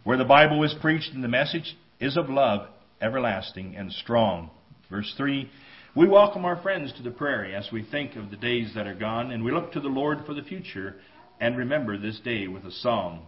where 0.03 0.17
the 0.17 0.25
Bible 0.25 0.63
is 0.63 0.75
preached 0.81 1.13
and 1.13 1.23
the 1.23 1.27
message 1.27 1.77
is 1.99 2.17
of 2.17 2.29
love 2.29 2.67
everlasting 3.01 3.75
and 3.75 3.91
strong. 3.91 4.49
Verse 4.89 5.13
3 5.17 5.49
We 5.93 6.07
welcome 6.07 6.45
our 6.45 6.55
friends 6.61 6.93
to 6.93 7.03
the 7.03 7.11
prairie 7.11 7.53
as 7.53 7.67
we 7.69 7.83
think 7.83 8.15
of 8.15 8.31
the 8.31 8.37
days 8.37 8.71
that 8.75 8.87
are 8.87 8.95
gone, 8.95 9.31
and 9.31 9.43
we 9.43 9.51
look 9.51 9.73
to 9.73 9.81
the 9.81 9.89
Lord 9.89 10.19
for 10.25 10.33
the 10.33 10.41
future 10.41 10.95
and 11.41 11.57
remember 11.57 11.97
this 11.97 12.17
day 12.21 12.47
with 12.47 12.63
a 12.63 12.71
song. 12.71 13.25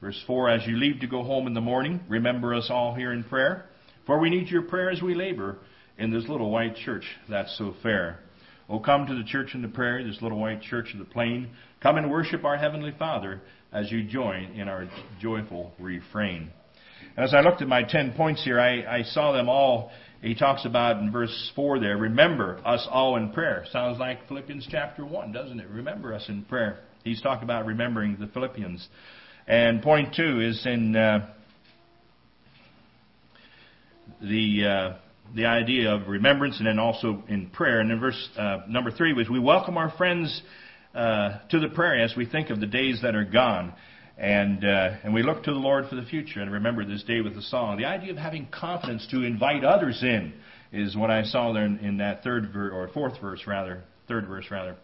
Verse 0.00 0.18
4 0.26 0.48
As 0.48 0.66
you 0.66 0.78
leave 0.78 1.00
to 1.00 1.06
go 1.06 1.22
home 1.22 1.46
in 1.46 1.52
the 1.52 1.60
morning, 1.60 2.00
remember 2.08 2.54
us 2.54 2.68
all 2.70 2.94
here 2.94 3.12
in 3.12 3.22
prayer, 3.22 3.66
for 4.06 4.18
we 4.18 4.30
need 4.30 4.48
your 4.48 4.62
prayer 4.62 4.88
as 4.88 5.02
we 5.02 5.14
labor 5.14 5.58
in 5.98 6.10
this 6.10 6.26
little 6.26 6.50
white 6.50 6.74
church 6.76 7.04
that's 7.28 7.54
so 7.58 7.74
fair. 7.82 8.20
Oh, 8.70 8.78
come 8.78 9.06
to 9.06 9.14
the 9.14 9.24
church 9.24 9.50
in 9.52 9.60
the 9.60 9.68
prairie, 9.68 10.02
this 10.02 10.22
little 10.22 10.38
white 10.38 10.62
church 10.62 10.94
of 10.94 10.98
the 10.98 11.04
plain. 11.04 11.50
Come 11.82 11.98
and 11.98 12.10
worship 12.10 12.46
our 12.46 12.56
Heavenly 12.56 12.94
Father 12.98 13.42
as 13.74 13.92
you 13.92 14.04
join 14.04 14.54
in 14.54 14.68
our 14.68 14.88
joyful 15.20 15.74
refrain. 15.78 16.50
And 17.14 17.26
as 17.26 17.34
I 17.34 17.40
looked 17.42 17.60
at 17.60 17.68
my 17.68 17.82
ten 17.82 18.14
points 18.14 18.42
here, 18.42 18.58
I, 18.58 19.00
I 19.00 19.02
saw 19.02 19.32
them 19.32 19.50
all. 19.50 19.90
He 20.22 20.34
talks 20.34 20.64
about 20.64 20.98
in 20.98 21.12
verse 21.12 21.52
4 21.54 21.78
there, 21.78 21.96
remember 21.96 22.60
us 22.64 22.86
all 22.90 23.16
in 23.16 23.32
prairie. 23.32 23.66
Sounds 23.70 23.98
like 23.98 24.26
Philippians 24.28 24.66
chapter 24.70 25.04
1, 25.04 25.32
doesn't 25.32 25.60
it? 25.60 25.68
Remember 25.68 26.14
us 26.14 26.24
in 26.28 26.42
prayer. 26.44 26.80
He's 27.04 27.20
talking 27.20 27.44
about 27.44 27.66
remembering 27.66 28.16
the 28.18 28.26
Philippians. 28.26 28.86
And 29.46 29.82
point 29.82 30.14
2 30.14 30.40
is 30.40 30.66
in 30.66 30.96
uh, 30.96 31.28
the. 34.20 34.64
Uh, 34.64 34.96
the 35.34 35.46
idea 35.46 35.92
of 35.92 36.06
remembrance 36.06 36.58
and 36.58 36.66
then 36.66 36.78
also 36.78 37.22
in 37.28 37.50
prayer. 37.50 37.80
And 37.80 37.90
in 37.90 37.98
verse 37.98 38.28
uh, 38.38 38.58
number 38.68 38.90
three 38.90 39.12
was, 39.12 39.28
We 39.28 39.40
welcome 39.40 39.76
our 39.76 39.90
friends 39.96 40.42
uh, 40.94 41.38
to 41.50 41.58
the 41.58 41.68
prayer 41.68 42.02
as 42.02 42.14
we 42.16 42.26
think 42.26 42.50
of 42.50 42.60
the 42.60 42.66
days 42.66 43.00
that 43.02 43.14
are 43.14 43.24
gone. 43.24 43.74
And, 44.18 44.64
uh, 44.64 44.96
and 45.04 45.12
we 45.12 45.22
look 45.22 45.44
to 45.44 45.52
the 45.52 45.58
Lord 45.58 45.88
for 45.88 45.94
the 45.96 46.04
future 46.04 46.40
and 46.40 46.50
remember 46.50 46.84
this 46.84 47.02
day 47.02 47.20
with 47.20 47.36
a 47.36 47.42
song. 47.42 47.76
The 47.76 47.84
idea 47.84 48.12
of 48.12 48.16
having 48.16 48.46
confidence 48.46 49.06
to 49.10 49.22
invite 49.22 49.62
others 49.62 50.02
in 50.02 50.32
is 50.72 50.96
what 50.96 51.10
I 51.10 51.22
saw 51.24 51.52
there 51.52 51.66
in, 51.66 51.78
in 51.78 51.98
that 51.98 52.24
third 52.24 52.50
verse, 52.52 52.72
or 52.74 52.88
fourth 52.88 53.20
verse 53.20 53.46
rather, 53.46 53.82
third 54.08 54.26
verse 54.26 54.46
rather. 54.50 54.76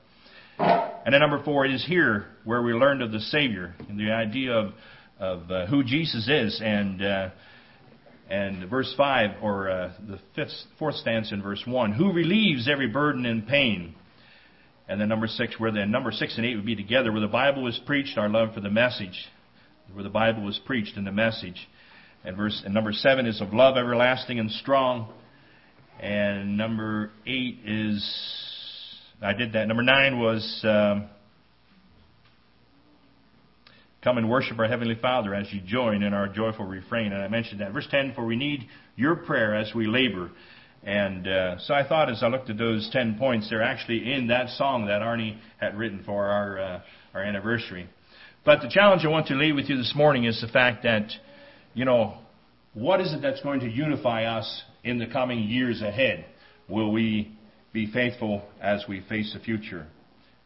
And 0.58 1.14
then 1.14 1.20
number 1.20 1.42
four, 1.42 1.64
it 1.64 1.72
is 1.72 1.84
here 1.84 2.26
where 2.44 2.62
we 2.62 2.72
learned 2.74 3.02
of 3.02 3.10
the 3.10 3.20
Savior 3.20 3.74
and 3.88 3.98
the 3.98 4.12
idea 4.12 4.52
of, 4.52 4.72
of 5.18 5.50
uh, 5.50 5.66
who 5.66 5.82
Jesus 5.82 6.28
is 6.28 6.60
and 6.62 7.02
uh, 7.02 7.30
and 8.32 8.68
verse 8.70 8.92
5, 8.96 9.42
or 9.42 9.68
uh, 9.68 9.92
the 10.08 10.18
fifth, 10.34 10.54
fourth 10.78 10.94
stanza 10.94 11.34
in 11.34 11.42
verse 11.42 11.62
1, 11.66 11.92
who 11.92 12.12
relieves 12.12 12.66
every 12.66 12.88
burden 12.88 13.26
and 13.26 13.46
pain. 13.46 13.94
And 14.88 15.00
then 15.00 15.08
number 15.08 15.26
6, 15.26 15.58
where 15.58 15.70
then 15.70 15.90
number 15.90 16.10
6 16.12 16.36
and 16.36 16.46
8 16.46 16.56
would 16.56 16.66
be 16.66 16.76
together, 16.76 17.12
where 17.12 17.20
the 17.20 17.28
Bible 17.28 17.62
was 17.62 17.80
preached, 17.86 18.18
our 18.18 18.28
love 18.28 18.54
for 18.54 18.60
the 18.60 18.70
message. 18.70 19.28
Where 19.92 20.02
the 20.02 20.10
Bible 20.10 20.42
was 20.42 20.58
preached 20.64 20.96
and 20.96 21.06
the 21.06 21.12
message. 21.12 21.68
And 22.24 22.36
verse 22.36 22.62
and 22.64 22.74
number 22.74 22.92
7 22.92 23.26
is 23.26 23.40
of 23.40 23.52
love 23.52 23.76
everlasting 23.76 24.38
and 24.38 24.50
strong. 24.50 25.12
And 26.00 26.56
number 26.56 27.10
8 27.26 27.58
is, 27.64 28.14
I 29.20 29.32
did 29.34 29.52
that. 29.52 29.68
Number 29.68 29.82
9 29.82 30.18
was, 30.18 30.60
um, 30.64 31.08
Come 34.02 34.18
and 34.18 34.28
worship 34.28 34.58
our 34.58 34.66
Heavenly 34.66 34.96
Father 35.00 35.32
as 35.32 35.52
you 35.52 35.60
join 35.60 36.02
in 36.02 36.12
our 36.12 36.26
joyful 36.26 36.64
refrain. 36.64 37.12
And 37.12 37.22
I 37.22 37.28
mentioned 37.28 37.60
that. 37.60 37.72
Verse 37.72 37.86
10 37.88 38.14
For 38.14 38.24
we 38.24 38.34
need 38.34 38.66
your 38.96 39.14
prayer 39.14 39.54
as 39.54 39.72
we 39.74 39.86
labor. 39.86 40.30
And 40.84 41.28
uh, 41.28 41.58
so 41.60 41.74
I 41.74 41.86
thought 41.86 42.10
as 42.10 42.22
I 42.22 42.28
looked 42.28 42.50
at 42.50 42.58
those 42.58 42.88
10 42.92 43.16
points, 43.18 43.48
they're 43.48 43.62
actually 43.62 44.12
in 44.12 44.26
that 44.28 44.48
song 44.50 44.86
that 44.86 45.00
Arnie 45.00 45.38
had 45.58 45.76
written 45.78 46.02
for 46.04 46.26
our, 46.26 46.58
uh, 46.58 46.80
our 47.14 47.22
anniversary. 47.22 47.88
But 48.44 48.62
the 48.62 48.68
challenge 48.68 49.04
I 49.04 49.08
want 49.08 49.28
to 49.28 49.34
leave 49.34 49.54
with 49.54 49.70
you 49.70 49.76
this 49.76 49.92
morning 49.94 50.24
is 50.24 50.40
the 50.40 50.48
fact 50.48 50.82
that, 50.82 51.12
you 51.74 51.84
know, 51.84 52.18
what 52.74 53.00
is 53.00 53.12
it 53.12 53.22
that's 53.22 53.40
going 53.42 53.60
to 53.60 53.70
unify 53.70 54.24
us 54.24 54.62
in 54.82 54.98
the 54.98 55.06
coming 55.06 55.44
years 55.44 55.82
ahead? 55.82 56.24
Will 56.68 56.90
we 56.90 57.38
be 57.72 57.92
faithful 57.92 58.42
as 58.60 58.84
we 58.88 59.02
face 59.08 59.32
the 59.34 59.40
future? 59.40 59.86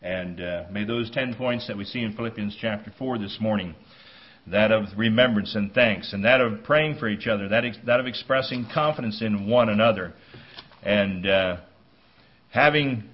And 0.02 0.40
uh, 0.40 0.64
may 0.70 0.84
those 0.84 1.10
10 1.10 1.34
points 1.36 1.66
that 1.68 1.76
we 1.78 1.84
see 1.84 2.00
in 2.00 2.12
Philippians 2.12 2.58
chapter 2.60 2.92
4 2.98 3.18
this 3.18 3.38
morning, 3.40 3.74
that 4.48 4.70
of 4.72 4.86
remembrance 4.96 5.54
and 5.54 5.72
thanks, 5.72 6.12
and 6.12 6.24
that 6.24 6.40
of 6.40 6.62
praying 6.64 6.98
for 6.98 7.08
each 7.08 7.26
other, 7.26 7.48
that, 7.48 7.64
ex- 7.64 7.78
that 7.86 8.00
of 8.00 8.06
expressing 8.06 8.66
confidence 8.72 9.20
in 9.22 9.48
one 9.48 9.68
another, 9.68 10.14
and 10.82 11.26
uh, 11.26 11.56
having 12.50 13.04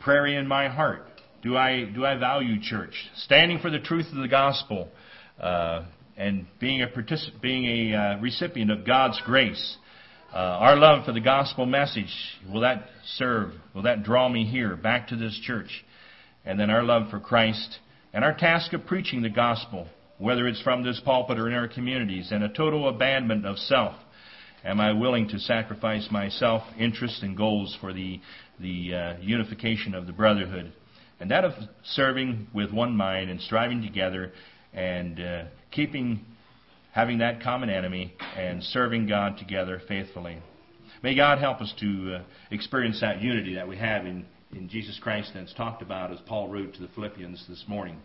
Prairie 0.00 0.36
in 0.36 0.46
my 0.46 0.68
heart. 0.68 1.04
Do 1.42 1.56
I, 1.56 1.84
do 1.84 2.04
I 2.04 2.16
value 2.16 2.60
church? 2.60 2.94
Standing 3.16 3.60
for 3.60 3.70
the 3.70 3.78
truth 3.78 4.06
of 4.10 4.18
the 4.18 4.28
gospel, 4.28 4.88
uh, 5.40 5.84
and 6.16 6.46
being 6.58 6.82
a, 6.82 6.88
particip- 6.88 7.40
being 7.40 7.92
a 7.92 7.96
uh, 7.96 8.20
recipient 8.20 8.70
of 8.70 8.86
God's 8.86 9.20
grace. 9.24 9.76
Uh, 10.32 10.38
our 10.38 10.76
love 10.76 11.04
for 11.04 11.12
the 11.12 11.20
gospel 11.20 11.66
message, 11.66 12.12
will 12.52 12.62
that 12.62 12.88
serve? 13.14 13.52
Will 13.74 13.82
that 13.82 14.02
draw 14.02 14.28
me 14.28 14.44
here, 14.44 14.74
back 14.76 15.08
to 15.08 15.16
this 15.16 15.38
church? 15.44 15.84
and 16.46 16.58
then 16.58 16.70
our 16.70 16.84
love 16.84 17.10
for 17.10 17.18
Christ, 17.18 17.80
and 18.14 18.24
our 18.24 18.32
task 18.32 18.72
of 18.72 18.86
preaching 18.86 19.20
the 19.20 19.28
gospel, 19.28 19.88
whether 20.18 20.46
it's 20.46 20.60
from 20.62 20.82
this 20.82 21.00
pulpit 21.04 21.38
or 21.38 21.48
in 21.48 21.54
our 21.54 21.68
communities, 21.68 22.28
and 22.30 22.42
a 22.42 22.48
total 22.48 22.88
abandonment 22.88 23.46
of 23.46 23.58
self. 23.58 23.94
Am 24.64 24.80
I 24.80 24.92
willing 24.92 25.28
to 25.28 25.38
sacrifice 25.38 26.08
my 26.10 26.28
self 26.28 26.62
interest 26.78 27.22
and 27.22 27.36
goals 27.36 27.76
for 27.80 27.92
the, 27.92 28.20
the 28.58 28.94
uh, 28.94 29.16
unification 29.20 29.94
of 29.94 30.06
the 30.06 30.12
brotherhood? 30.12 30.72
And 31.20 31.30
that 31.30 31.44
of 31.44 31.52
serving 31.84 32.48
with 32.52 32.72
one 32.72 32.96
mind 32.96 33.30
and 33.30 33.40
striving 33.40 33.82
together 33.82 34.32
and 34.72 35.20
uh, 35.20 35.44
keeping, 35.70 36.24
having 36.92 37.18
that 37.18 37.42
common 37.42 37.70
enemy 37.70 38.14
and 38.36 38.62
serving 38.62 39.06
God 39.06 39.38
together 39.38 39.80
faithfully. 39.86 40.38
May 41.02 41.14
God 41.14 41.38
help 41.38 41.60
us 41.60 41.72
to 41.80 42.16
uh, 42.16 42.22
experience 42.50 43.00
that 43.00 43.22
unity 43.22 43.54
that 43.54 43.68
we 43.68 43.76
have 43.76 44.04
in 44.04 44.26
in 44.52 44.68
Jesus 44.68 44.98
Christ 45.00 45.32
that's 45.34 45.52
talked 45.54 45.82
about 45.82 46.12
as 46.12 46.18
Paul 46.26 46.48
wrote 46.48 46.74
to 46.74 46.80
the 46.80 46.88
Philippians 46.88 47.44
this 47.48 47.64
morning. 47.66 47.98